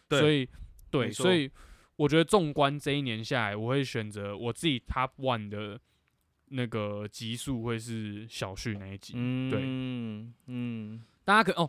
[0.08, 0.48] 所以
[0.92, 1.50] 对，所以
[1.96, 5.80] 我觉得纵观这一年下来，我会选择我自己 top one 的
[6.50, 9.60] 那个集数会是小旭那一集，嗯对，
[10.46, 11.68] 嗯，大家可哦，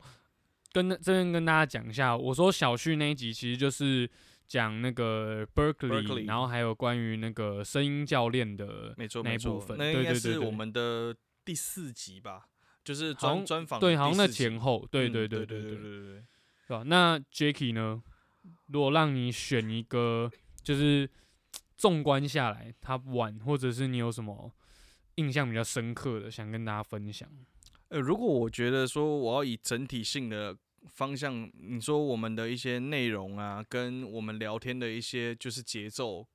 [0.71, 4.07] 跟这边跟大家讲一下，我说小旭那一集其实就是。
[4.51, 9.77] 讲那个 berkeley 然后还有关于那个声音教练的那一部分。
[9.77, 12.49] 对对对是我们的第四集吧
[12.83, 14.85] 就是专专访对好像那前后。
[14.91, 16.23] 对对对对对对对。
[16.67, 18.03] 是吧那 jackie 呢？
[18.67, 20.29] 如果让你选一个
[20.61, 21.09] 就是
[21.77, 24.51] 纵观下来他晚或者是你有什么
[25.15, 27.29] 印象比较深刻的想跟大家分享。
[27.87, 36.25] 呃如果我觉得说我要以整体性的方向，你说我们的一些内容啊，跟我们聊天的一些就是节奏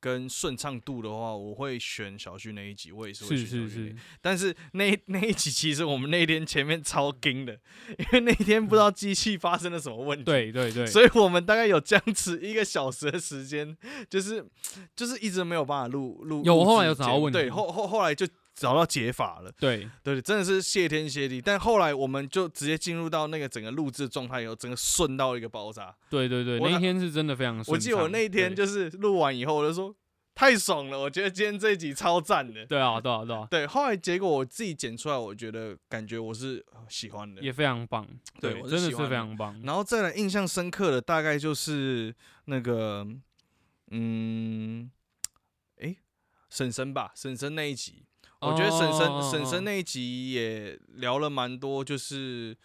[0.00, 3.94] 跟顺畅度的话，我会选小旭那一集，我也是会选小旭。
[4.20, 7.52] 但是那那一集其实我们那天前面超惊的，
[7.96, 13.76] 因为那天不知道机器发生了什么问题，对对对，所以我们大概有僵持一个小时的时间，
[14.10, 14.44] 就是
[14.96, 16.42] 就是一直没有办法录录。
[16.44, 18.26] 有后来有找到问题，对后后后来就。
[18.54, 21.40] 找到解法了，对对，真的是谢天谢地。
[21.40, 25.94] 但后来我们就直接进入到那个整个录制状态以后，整个顺到一个爆炸。
[26.10, 27.64] 对对对，那一天是真的非常。
[27.66, 29.94] 我记得我那一天就是录完以后，我就说
[30.34, 32.64] 太爽了，我觉得今天这一集超赞的。
[32.66, 33.48] 对啊，对啊，对啊。
[33.50, 38.06] 对，后来结果我自己剪出来，我觉得感觉我是喜欢的，也非常棒。
[38.38, 39.58] 对，真的是非常棒。
[39.64, 43.06] 然后再来印象深刻的大概就是那个，
[43.90, 44.90] 嗯，
[45.80, 45.96] 哎，
[46.48, 48.04] 婶婶吧，婶婶那一集。
[48.42, 52.56] 我觉得婶婶婶婶那一集也聊了蛮多，就是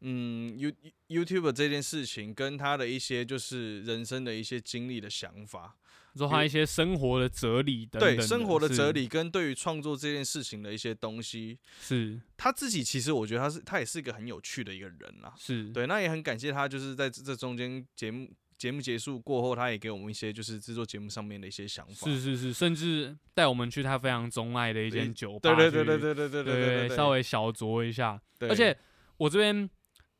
[0.00, 0.72] 嗯，You
[1.08, 5.76] YouTube 这件事情跟他的一些就是人生的一些经历的想法，
[6.16, 12.20] 说他一些生活的哲理等对生活的哲理跟对于创作这件事情的一些东西，是。
[12.36, 15.68] 他自己其实我觉得他是他也是一个很有趣的一个人啦，是。
[15.68, 18.28] 对，那也很感谢他就是在这中间节目。
[18.62, 22.06] 节目结束过后，他也给我们一些就是制作节目上面的一些想法。
[22.06, 28.22] 是是是，甚至带我们去他非常钟爱的一间酒吧，对对对对对对对对对，稍微小酌一下。
[28.38, 28.76] 而且
[29.16, 29.68] 我这边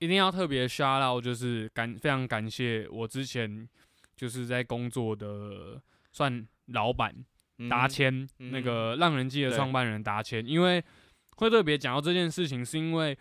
[0.00, 3.68] 一定要特别 shout out，就是感非常感谢我之前
[4.16, 7.14] 就是在工作的算老板
[7.70, 10.82] 达谦，那个浪人记的创办人达谦，因为
[11.36, 13.16] 会特别讲到这件事情，是因为。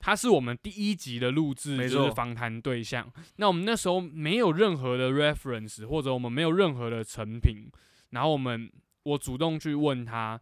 [0.00, 3.06] 他是我们第一集的录制，就是访谈对象。
[3.36, 7.70] 那我们那时候没有任何的 reference，或者我们没有任何的成品。
[8.08, 8.68] 然后我们
[9.02, 10.40] 我主动去问他，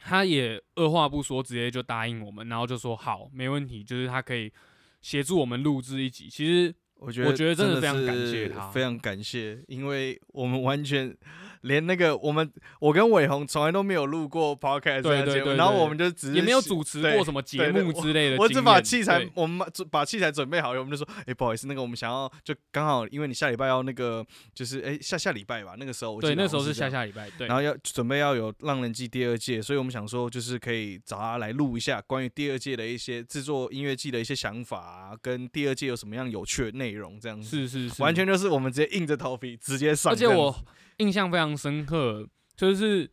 [0.00, 4.52] 他也二话不说，直接就答应我们，然后就说好，没问题，就是他可以
[5.00, 6.28] 协助我们录制一集。
[6.28, 11.16] 其实我觉得，我觉得真的非常感谢他，非常感谢，因为我们完全。
[11.62, 18.36] 连那个我们，我跟伟宏从来都没有录过 podcast 节目，然后我们就只也没有主持过什么节目之类的。
[18.36, 37.48] 我只把器材，我们把把器材准备好了，我们就说，哎，不好意思，那个我们想要就刚好，因为你下礼拜要那个，就是哎下下礼拜吧，那个时候对，那时候是下下礼拜，对，然后要准备要有浪人季第二届，所以我们想说，就是可以找他来录一下关于第二届的一些制作音乐季的一些想法，啊跟第二届有什么样有趣的内容，这样子。
[37.48, 40.54] 是是是，完全就是我们直接硬着头皮直接上，而且我。
[41.02, 43.10] 印象非常深刻，就是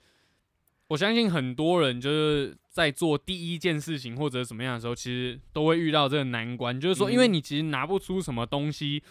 [0.88, 9.02] 我相信很多人就是在做第一件事情或者怎么样的时候，其实都会遇到这个难关，就是说，因为你其实拿不出什么东西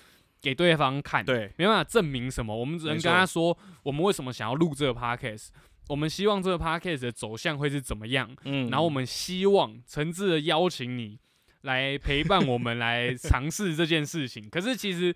[0.40, 5.48] 给对方看，对，没办法证明什么，我们只能跟他说，我们为什么想要录这个 podcast，
[5.88, 11.18] 我们希望这个 podcast 的走向会是怎么样，嗯，然后我们希望诚挚的邀请你
[11.62, 14.48] 来陪伴我们来 尝试这件事情。
[14.48, 15.14] 可是其实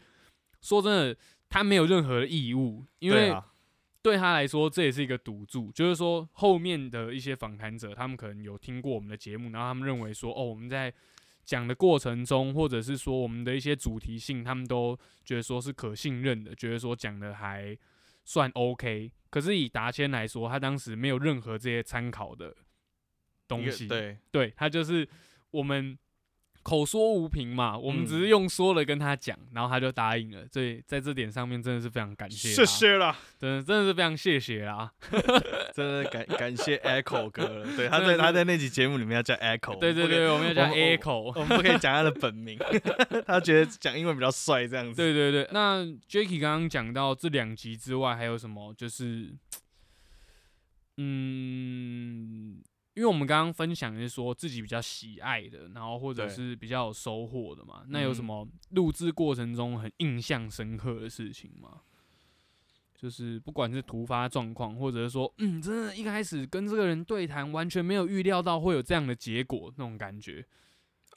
[0.60, 1.16] 说真的。
[1.54, 3.30] 他没有任何的义务，因为
[4.02, 5.70] 对他来说这也是一个赌注。
[5.72, 10.92] 就是说，后面的一些访谈者，他们可能有听过我们的节目，然后他们认为说，哦，我们在
[11.44, 17.78] 讲的过程中，或者是说我们的一些主题性，他们都觉得说是可信任的，觉得说讲的还
[18.24, 19.12] 算 OK。
[19.30, 22.54] 可是以达谦来说，他当时没有任何这些参考的
[23.46, 25.08] 东西，对，对他就是
[25.50, 25.96] 我们。
[26.62, 30.46] 口说无凭嘛，我们只是用说了跟他讲，然后他就答应了。
[30.52, 34.92] 所以在这点上面真的是非常感谢，谢谢啦，真的真的是非常谢谢啦。
[35.74, 37.76] 真的感感谢 Echo 哥了。
[37.76, 39.78] 对，他在他在那集节目里面要叫 Echo。
[39.78, 42.58] 对对对，我们要叫 Echo，我们不可以讲他的本名，
[43.26, 44.94] 他觉得讲英文比较帅这样子。
[44.94, 48.72] 对对对，那 Jacky 刚刚讲到这两集之外，还有什么？
[48.74, 49.34] 就是，
[50.96, 52.62] 嗯，
[52.94, 57.84] 因为我们刚刚分享是说自己比较喜爱的，然后或者是比较有收获的嘛。
[57.88, 61.80] 那有什么录制过程中很印象深刻的事情吗？
[62.94, 70.46] 就是不管是突发状况，或者是说，嗯，真的，一开始跟这个人对谈，完全没有预料到会有这样的结果，那种感觉。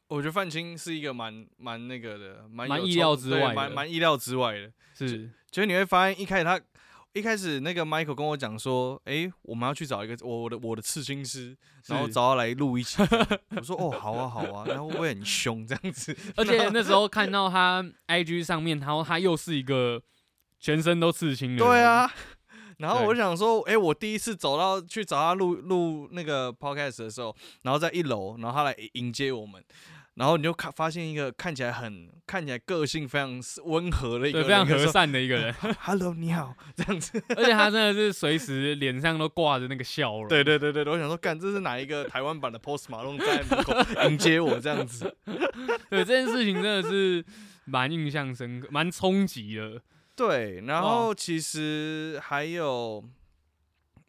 [0.08, 4.72] 我觉得范青是一个蛮蛮那个的，蛮蛮意料之外，蛮蛮意料之外的。
[4.96, 6.60] 是，就是你会发现，一开始他
[7.16, 11.58] 一开始那个 Michael 跟我讲说，哎，我们要去找一个我我的我的刺青师，
[11.88, 13.02] 然后找他来录一期。
[13.56, 16.16] 我说，哦，好啊，好啊，然后会很凶这样子。
[16.36, 20.02] 而且那时候看到他 IG 上面，然后他又是一个。
[20.58, 21.64] 全身都刺青的。
[21.64, 22.12] 对啊，
[22.80, 29.64] 然后我想说，哎，我第一次走到去找他录录那个 podcast 的时候，然后在一楼，然后他来迎接我们，
[30.16, 35.54] 然后你就看发现一个看起来很看起来个性非常温和的一个，非常和善的一个人。
[35.82, 37.22] Hello，你好，这样子。
[37.36, 40.30] 而且他真的是随时脸上都挂着那个笑容。
[40.30, 43.74] 对对对对，我想说，干这是哪一个台湾版的 Post Malone 在门口
[44.10, 45.14] 迎接我这样子？
[45.90, 47.24] 对这件事情真的是
[47.66, 49.82] 蛮印象深刻，蛮冲击的。
[50.16, 53.04] 对，然后其实还有，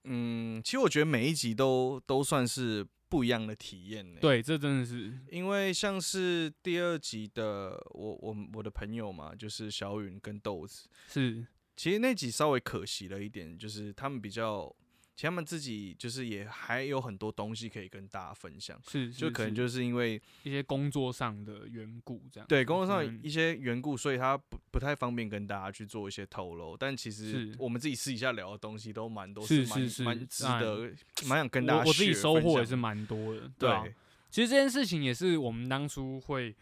[0.04, 2.86] 嗯，其实我觉得每一集都都算是
[3.16, 4.18] 不一样的体验呢。
[4.20, 14.74] 对，这真的是，因为像是第二集的我我我的朋友嘛，就是小允跟豆子，是，其实那集稍微可惜了一点，就是他们比较。
[15.16, 22.46] 其实他们自己就是也还有很多东西可以跟大家分享，是，就可能就是因为一些工作上的缘故这样。
[22.46, 26.76] 对，工作上一些缘故，所以他不不太方便跟大家去做一些透露。
[26.76, 30.92] 但其实我们自己私底下聊的东西都蛮多，是是是，蛮值得，
[31.24, 31.84] 蛮想跟大家。
[31.86, 33.86] 我自己收获也是蛮多的，对啊。
[34.28, 36.54] 其实这件事情也是我们当初会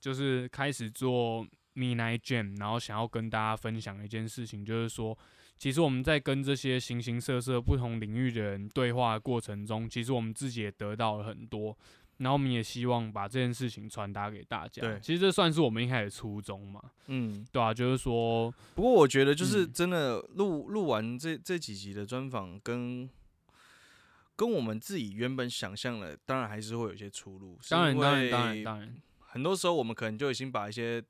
[0.00, 5.18] 就是开始做 Midnight Jam，然后想要跟大家分享的一件事情，就是说。
[5.56, 11.74] 其实我们在跟这些形形色色不同领域的人对话的过程中，其实我们自己也得到了很多，
[12.18, 14.82] 然后我们也希望把这件事情传达给大家。
[14.82, 16.82] 对，其实这算是我们一开始初衷嘛。
[17.06, 23.08] 嗯，对啊，就是说，不过我觉得就是真的录录完这这几集的专访，跟
[24.36, 27.58] 跟我们自己原本想象的，当然还是会有一些出入。
[27.70, 31.02] 当然，当然，当然，当然，很多时候我们可能就已经把一些。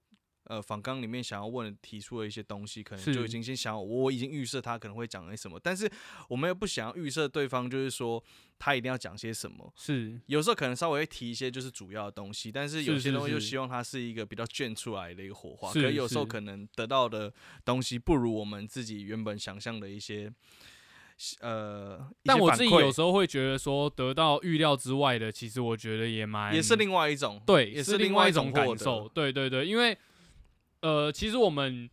[0.47, 5.91] 呃，访纲里面想要问、提出的一些东西，可能就已经先想，我已经预设他可能会讲些什么，但是
[6.29, 8.23] 我们又不想要预设对方，就是说
[8.59, 9.73] 他一定要讲些什么。
[9.75, 15.73] 是，有时候可能稍微会提一些就是主要的东西，但是有些东西就希望它是一个比较卷出来的一个火花。
[15.73, 17.33] 可有时候可能得到的
[17.65, 20.31] 东西不如我们自己原本想象的一些，
[21.41, 29.09] 呃，但我自己有时候会觉得说，得到预料之外的，其实我觉得也蛮，也是另外一种，对，也是另外一种感受。
[29.09, 29.97] 对对对，因为。
[30.85, 31.89] 呃，其实我们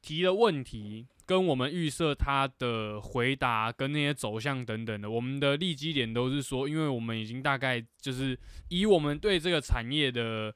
[0.00, 8.36] 提的问题跟我们预设他的回答跟那些走向等等的，我们的立基点都是说，因为我们已经大概就是
[8.68, 10.52] 以我们对这个产业的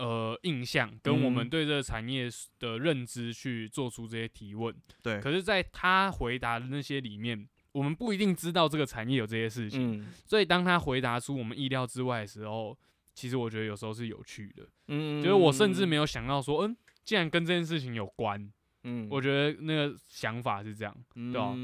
[0.00, 2.28] 呃印象跟我们对这个产业
[2.58, 4.74] 的认知去做出这些提问。
[5.00, 5.20] 对。
[5.20, 10.00] 可是，在他回答的那些里面，我们不一定知道这个产业有这些事情。
[10.00, 10.06] 嗯。
[10.26, 12.76] 所以，当他回答出我们意料之外的时候，
[13.14, 14.66] 其实我觉得有时候是有趣的。
[14.88, 15.22] 嗯。
[15.22, 16.76] 就是我甚至没有想到说，嗯。
[17.04, 18.50] 既然跟这件事情有关，
[18.84, 21.54] 嗯，我觉得那个想法是这样，对吧？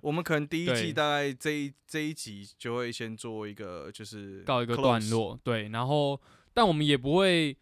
[0.00, 5.68] 我们可能第一季大概这一这一集就会先做一个，就是告一个段落，对。
[5.70, 6.20] 然后，
[6.52, 7.56] 但我们也不会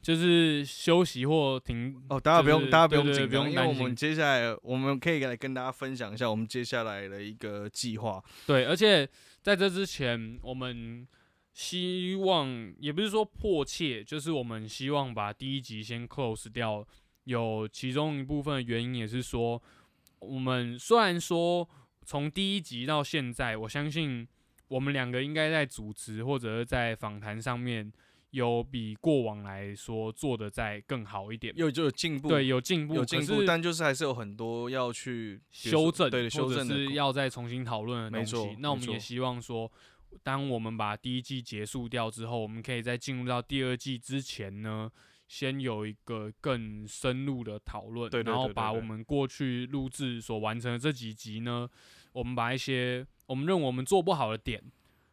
[0.00, 8.22] 就是休息或停哦，大家不用，大家不用紧张，因为我们接下来我们可以来跟大家分享一下我们接下来的一个计划。
[8.46, 9.06] 对，而且
[9.42, 11.06] 在这之前，我们。
[11.56, 16.86] 希望也不是说迫切，就是我们希望把第一集先 close 掉。
[17.24, 19.60] 有其中一部分的原因也是说，
[20.18, 21.66] 我们虽然说
[22.04, 24.28] 从第一集到现在，我相信
[24.68, 27.90] 我们两个应该在主持或者是在访谈上面
[28.32, 38.56] 有比过往来说做的再更好一点，有就有进步，对，有进步，有进步，但就是还是有很多要去修正，对，修正是要再重新讨论的东西。
[38.60, 39.72] 那我们也希望说。
[40.22, 44.90] 当我们把第一季结束掉之后，我们可以在进入到第二季之前呢，
[45.28, 51.68] 先有一个更深入的讨论，然后把我们过去录制所完成的这几集呢，
[52.12, 54.62] 我们把一些我们认为我们做不好的点，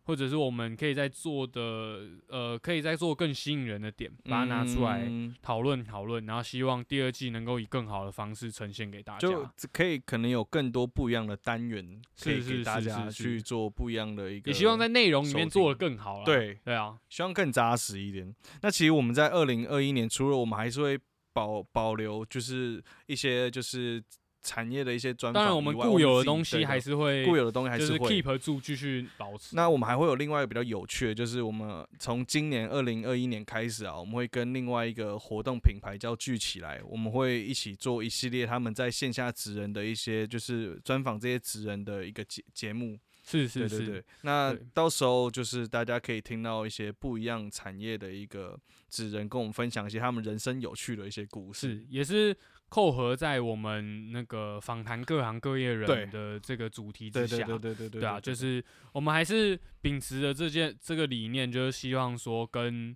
[0.06, 5.10] 或者是我们可以在做的，呃，可以在做更吸引人的点，把它拿出来
[5.42, 9.28] 讨论讨论，然后希望第二季能够以更好的方式呈现给大家。
[9.28, 14.52] 就可以可能有更多不一样的单元，可以给大家去做不一样的一个。
[14.52, 16.24] 也希望在内容里面做的更好。
[16.24, 18.36] 对对啊，希望更扎实一点。
[18.62, 21.00] 那其实我们在二零二一年，除了我们还是会
[21.32, 24.04] 保保留，就是一些就是。
[24.44, 29.56] 产业的一些专当然，我们固有的东西还是会固有的东西还是会 keep 住继续保持。
[29.56, 43.00] 那我们还会有另外一个比较有趣的，就是我们从今年二零二一年开始啊，我们会跟另外一个活动品牌叫聚起来，我们会一起做一系列他们在线下职人的一些，就是专访这些职人的一个节节目。
[43.26, 44.04] 是是是。
[44.24, 52.36] 那到时候就是大家可以听到一些不一样产业的一个职人跟我们分享一些他们人生有趣的一些故事，也是。
[52.74, 62.96] 扣合在我们那个访谈各行各业人的这个主题之下，对对对对对对啊，就是我们还是秉持着这件这个理念，就是希望说跟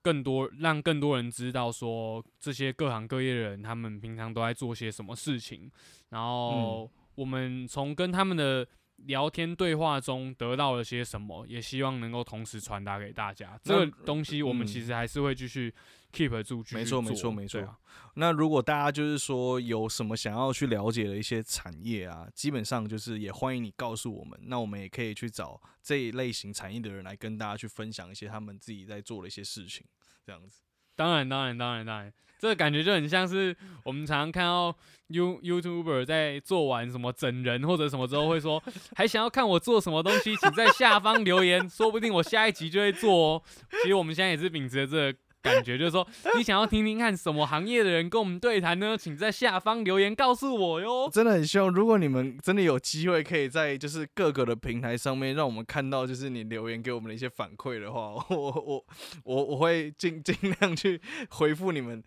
[0.00, 5.70] 更多让更多人知道说这些各行各业的人他们平常都在做些什么事情，
[6.08, 8.66] 然后我们从跟他们的
[9.06, 13.58] 聊天对话中得到了些什么，也希望能够同时传达给大家。
[13.62, 15.74] 这个东西我们其实还是会继续。
[16.12, 17.76] keep 住，没错没错没错。
[18.14, 29.86] 那如果大家就是说有什么想要去了解的一些产业啊，基本上就是也欢迎你告诉我们，那我们也可以去找这一类型产业的人来跟大家去分享一些他们自己在做的一些事情，
[30.26, 30.62] 这样子。
[30.96, 34.74] 当然当然当然当然，这个感觉就很像是我们常常看到
[35.08, 38.60] You YouTuber 在做完什么整人或者什么之后会说，
[38.96, 43.42] 还想要看我做什么东西，请在下方留言，说不定我下一集就会做哦。
[43.82, 45.18] 其实我们现在也是秉持着这。
[45.42, 48.96] 感觉就是说， 你想要听听看什么行业的人跟我们对谈呢？
[48.96, 51.08] 请在下方留言告诉我哟。
[51.12, 58.84] 真的很希望，如果你们真的有机会，可以在就是各个的平台上面，让我们看到就是你留言给我们的一些反馈的话， 我我
[59.24, 62.02] 我我会尽尽量去回复你们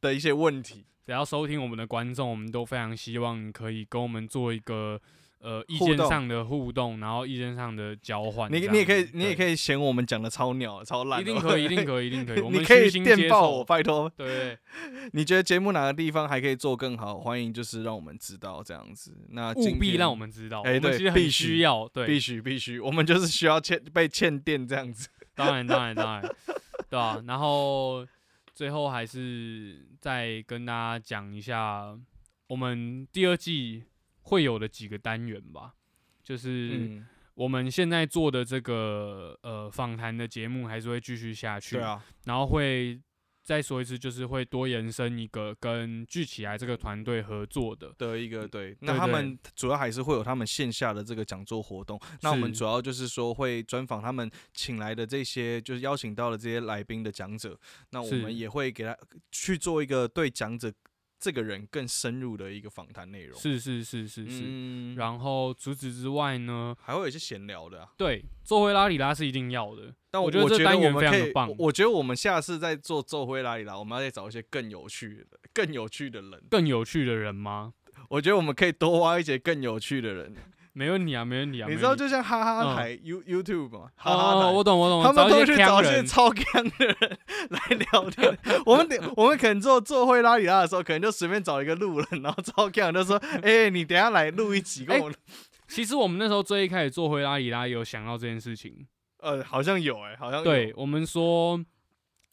[0.00, 0.84] 的一些问题。
[1.04, 5.00] 只要收听我们的观众，我们都非常希望可以跟我们做一个。
[5.42, 8.48] 呃，意见上的互动，然后意见上的交换。
[8.50, 11.20] 你你也可以，你也可以嫌我们讲的超鸟、超烂。
[11.20, 12.38] 一定可以，一定可以，一定可以。
[12.46, 14.08] 我们可以电报我，拜托。
[14.16, 14.56] 对，
[15.12, 17.18] 你觉得节目哪个地方还可以做更好？
[17.18, 19.16] 欢迎就是让我们知道这样子。
[19.30, 20.60] 那务必让我们知道。
[20.60, 25.08] 哎，对，必须要，对，必须必须，我们就是需要欠被欠电这样子。
[25.34, 26.34] 当然，当然，当然，
[26.88, 27.20] 对啊。
[27.26, 28.06] 然后
[28.54, 31.98] 最后还是再跟大家讲一下，
[32.46, 33.82] 我们第二季。
[34.22, 35.74] 会有的几个单元吧，
[36.22, 37.02] 就是
[37.34, 43.00] 我们现在做的这个呃访谈的节目还是会继续下去，对啊，然后会
[43.42, 57.58] 再说一次，就是会多延伸一个跟聚起来这个团队合作的的一个对，那他们主要还是会有他们线下的这个讲座活动，那我们主要就是说会专访他们请来的这些，就是邀请到了这些来宾的讲者，
[57.90, 58.96] 那我们也会给他
[59.32, 60.72] 去做一个对讲者。
[61.22, 64.94] 这个人更深入的一个访谈内容，是是是是是。
[64.96, 67.88] 然后除此之外呢，还会有一些闲聊的。
[67.96, 69.94] 对，做回拉里拉是一定要的。
[70.10, 71.54] 但我觉得这单元非常的棒。
[71.56, 76.42] 我觉得我们下次再做做回拉里拉，我们要再找一些更有趣的、更有趣的人。
[76.50, 77.72] 更有趣的人吗？
[78.08, 80.34] 我觉得我们可以多挖一些更有趣的人。
[80.74, 81.68] 没问题啊，没问题啊。
[81.68, 85.02] 你知道，就像哈哈台 You YouTube 嘛，哈哈台，我懂我懂。
[85.02, 87.18] 他们都去找一些超干的人
[87.50, 88.38] 来聊天。
[88.64, 95.12] 我们我们可能做做会拉里拉的时候，可能就随便找一个路人，然后超强就说：“哎，你等下来录一集跟我。”
[95.68, 98.86] 其实我们那时候最一开始做会拉里拉，有想到这件事情。
[99.18, 101.62] 呃，好像有哎，好像对我们说。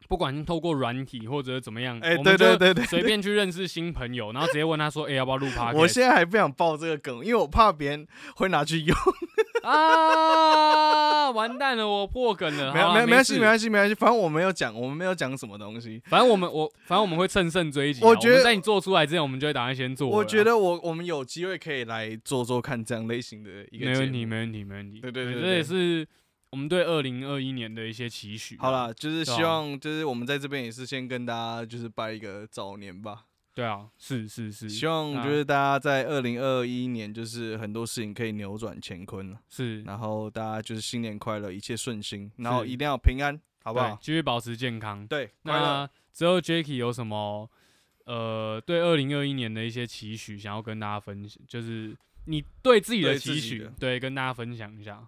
[0.10, 8.98] 不管是透过软体或者怎么样，哎，对对对对，随便去认识新朋友，然后直接问他说：“哎，要不要录 p 我现在还不想报这个梗，因为我怕别人会拿去用。
[9.62, 12.74] 啊，完蛋了，我破梗了。
[12.74, 16.02] 没有没有没关系没关系没关系，反正我没有讲，我们没有讲什么东西。
[16.08, 18.04] 反正我们我反正我们会乘胜追击。
[18.04, 20.10] 我觉得在你做出来之前，我们就会打算先做。
[20.10, 23.86] 我觉得我我们有机会可以来做做看这样类型的一个。
[23.86, 25.02] 没问题没问题没问题。
[25.02, 26.08] 对对对，这也是。
[26.52, 33.26] 我们对二零二一年的一些期许，好了，就是希望，就是我们在这边也是先跟大家就是拜一个早年吧。
[33.54, 43.98] 对啊，是是是，希望就是大家在二零二一年就是很多事情可以扭转乾坤了是，然后大家就是新年快乐，一切顺心，然后一定要平安，好不好？
[44.02, 45.06] 继续保持健康。
[45.06, 47.50] 对，那之后 Jacky 有什么
[48.06, 51.94] 呃对二零二一年的一些期许，想要跟大家分享，就是
[52.26, 55.06] 你对自己的期许，对，跟大家分享一下。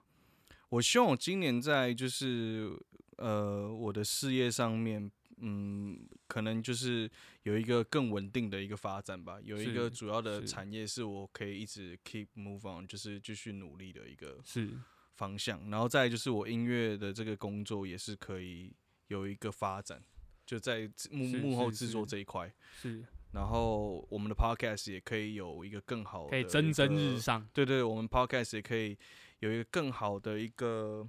[0.71, 2.71] 我希望我今年在就是
[3.17, 7.11] 呃我的事业上面，嗯，可能就是
[7.43, 9.37] 有一个更稳定的一个发展吧。
[9.43, 14.69] 有一个主要的产业是我可以一直 keep move on，就是继续努力的一个是
[15.15, 15.69] 方向。
[15.69, 18.73] 然后再就是我音乐的这个工作也是可以
[19.07, 20.01] 有一个发展，
[20.45, 22.49] 就在幕幕后制作这一块。
[22.81, 23.05] 是。
[23.33, 27.45] 然后我们的 podcast 也可以有一个更好的，可以蒸蒸日上。
[27.53, 28.97] 对对，我们 podcast 也可以
[29.41, 31.07] 有一个更好的一个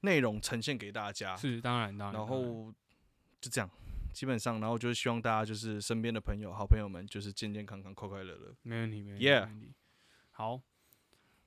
[0.00, 1.36] 内容呈现给大家。
[1.36, 2.18] 是，当然当然。
[2.18, 2.74] 然后
[3.40, 3.70] 就这样，
[4.12, 8.52] 基本上，然后就是希望大家就是身边的朋友、好朋友们，就是健健康康、快快乐乐。
[8.62, 9.26] 没问题，没问题。
[9.26, 9.48] Yeah。
[10.32, 10.60] 好。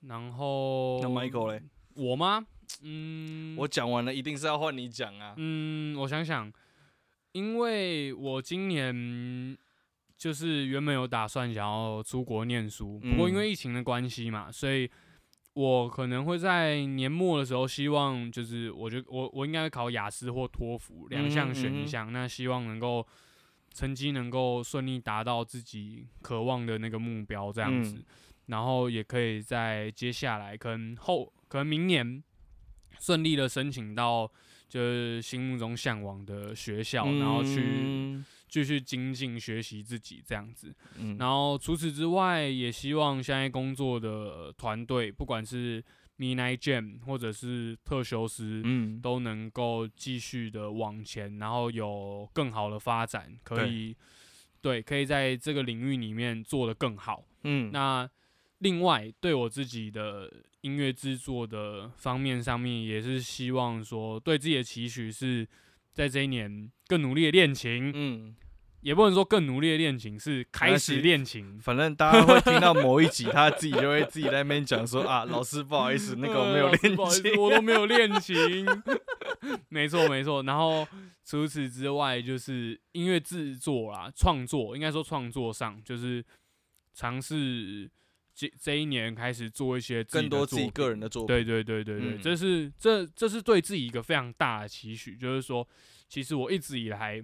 [0.02, 1.00] 然后。
[1.02, 1.64] 那 Michael 嘞？
[1.96, 2.46] 我吗？
[2.82, 3.58] 嗯。
[3.58, 5.34] 我讲完了，一定是要换你讲啊。
[5.36, 6.50] 嗯，我想想，
[7.34, 9.58] 因为我今年。
[10.18, 14.90] 就是原本有打算想要出国念书，不过因为疫情的关系嘛，所以
[15.56, 23.08] 我可能会在年末的时候，希望就是我觉得我我应该考雅思或托福两项选一项，那希望能够
[23.74, 28.04] 成绩能够顺利达到自己渴望的那个目标这样子，
[28.48, 32.22] 然后也可以在接下来可能后可能明年
[33.00, 34.30] 顺利的申请到
[34.68, 38.22] 就是心目中向往的学校，然后去。
[38.48, 40.74] 继续精进学习自己这样子，
[41.18, 45.84] 然后除此之外，也希望现在工作的团队，不管是
[46.18, 53.96] Midnight Jam 或者是特修斯，嗯，都能够继续的往前，然后有更好的发展，可以，
[54.62, 57.26] 对，可以在这个领域里面做得更好。
[57.44, 58.10] 嗯，那
[58.60, 60.32] 另外对我自己的
[60.62, 65.48] 音乐制作的方面上面，也是希望说，对自己的期许是。
[65.96, 68.36] 在这一年更努力的练琴，嗯，
[68.82, 71.58] 也不能说更努力的练琴，是开始练琴。
[71.58, 78.66] 反正大家会听到某一集，他自己就会自己在那边讲说 啊，老师不好意思，那个我没有练琴，我都没有练琴。
[79.70, 80.44] 没错没错。
[80.44, 80.86] 然后
[81.24, 86.24] 除此之外，就是音乐制作啦，创作应该说创作上，就是
[86.94, 87.90] 尝试
[88.36, 91.28] 这这一年开始做一些更多自己个人的作品。
[91.28, 95.68] 对对对对对，这是这这是对自己一个非常大的期许，就是说。
[96.08, 97.20] 其实我一直以来，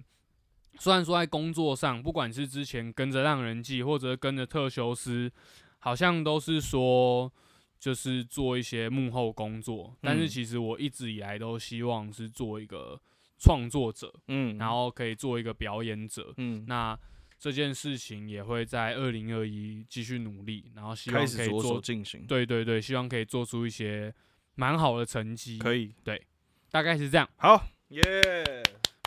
[0.76, 5.30] 虽然说在工作上，不管是之前跟着浪人记，或者跟着特修斯，
[5.78, 7.32] 好像都是说
[7.78, 13.00] 就是做一些幕后工作，但是其实我一直以来都希望是做一个
[13.38, 16.98] 创作者，嗯，然后可以做一个表演者，嗯，那
[17.42, 24.14] 这件事情也会在二零二一继续努力，然后希望可以做进行，对对对，希望可以做出一些
[24.54, 26.24] 蛮好的成绩，可以，对，
[26.70, 27.66] 大概是这样，好。
[27.88, 28.00] 耶，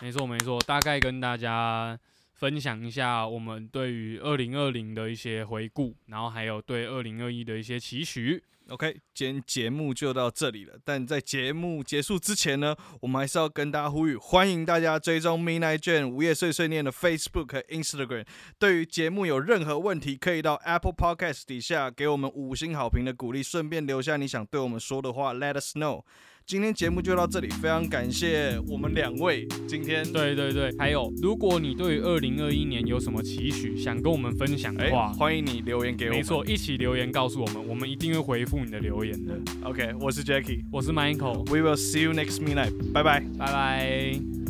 [0.01, 1.97] 没错没错，大概跟大家
[2.33, 8.43] 分享一下我们对于二零二零的一些回顾，然后还有对二零二一的一些期许。
[8.69, 10.73] OK，今天节目就到这里了。
[10.83, 18.25] 但在节目结束之前呢，我们还是要跟大家呼吁，欢迎大家追踪 Midnight Jam 午夜碎碎念的 Facebook 和 Instagram。
[18.57, 26.03] 对于节目有任何问题，可以到 Apple Podcast 底下给我们五星好评的鼓励，顺便留下你想对我们说的话，Let us know。
[26.47, 29.47] 今天节目就到这里，非常感谢我们两位。
[29.67, 36.11] 今天对对对，还有，如果你对于二零二一年有什么期许，想跟我们分享的话，欢迎你留言给我。
[36.11, 39.35] 没错，一起留言告诉我们，我们一定会回复你的留言的。
[39.63, 44.44] OK，我是 Jackie，我是 Michael，We will see you next midnight，拜拜，拜拜。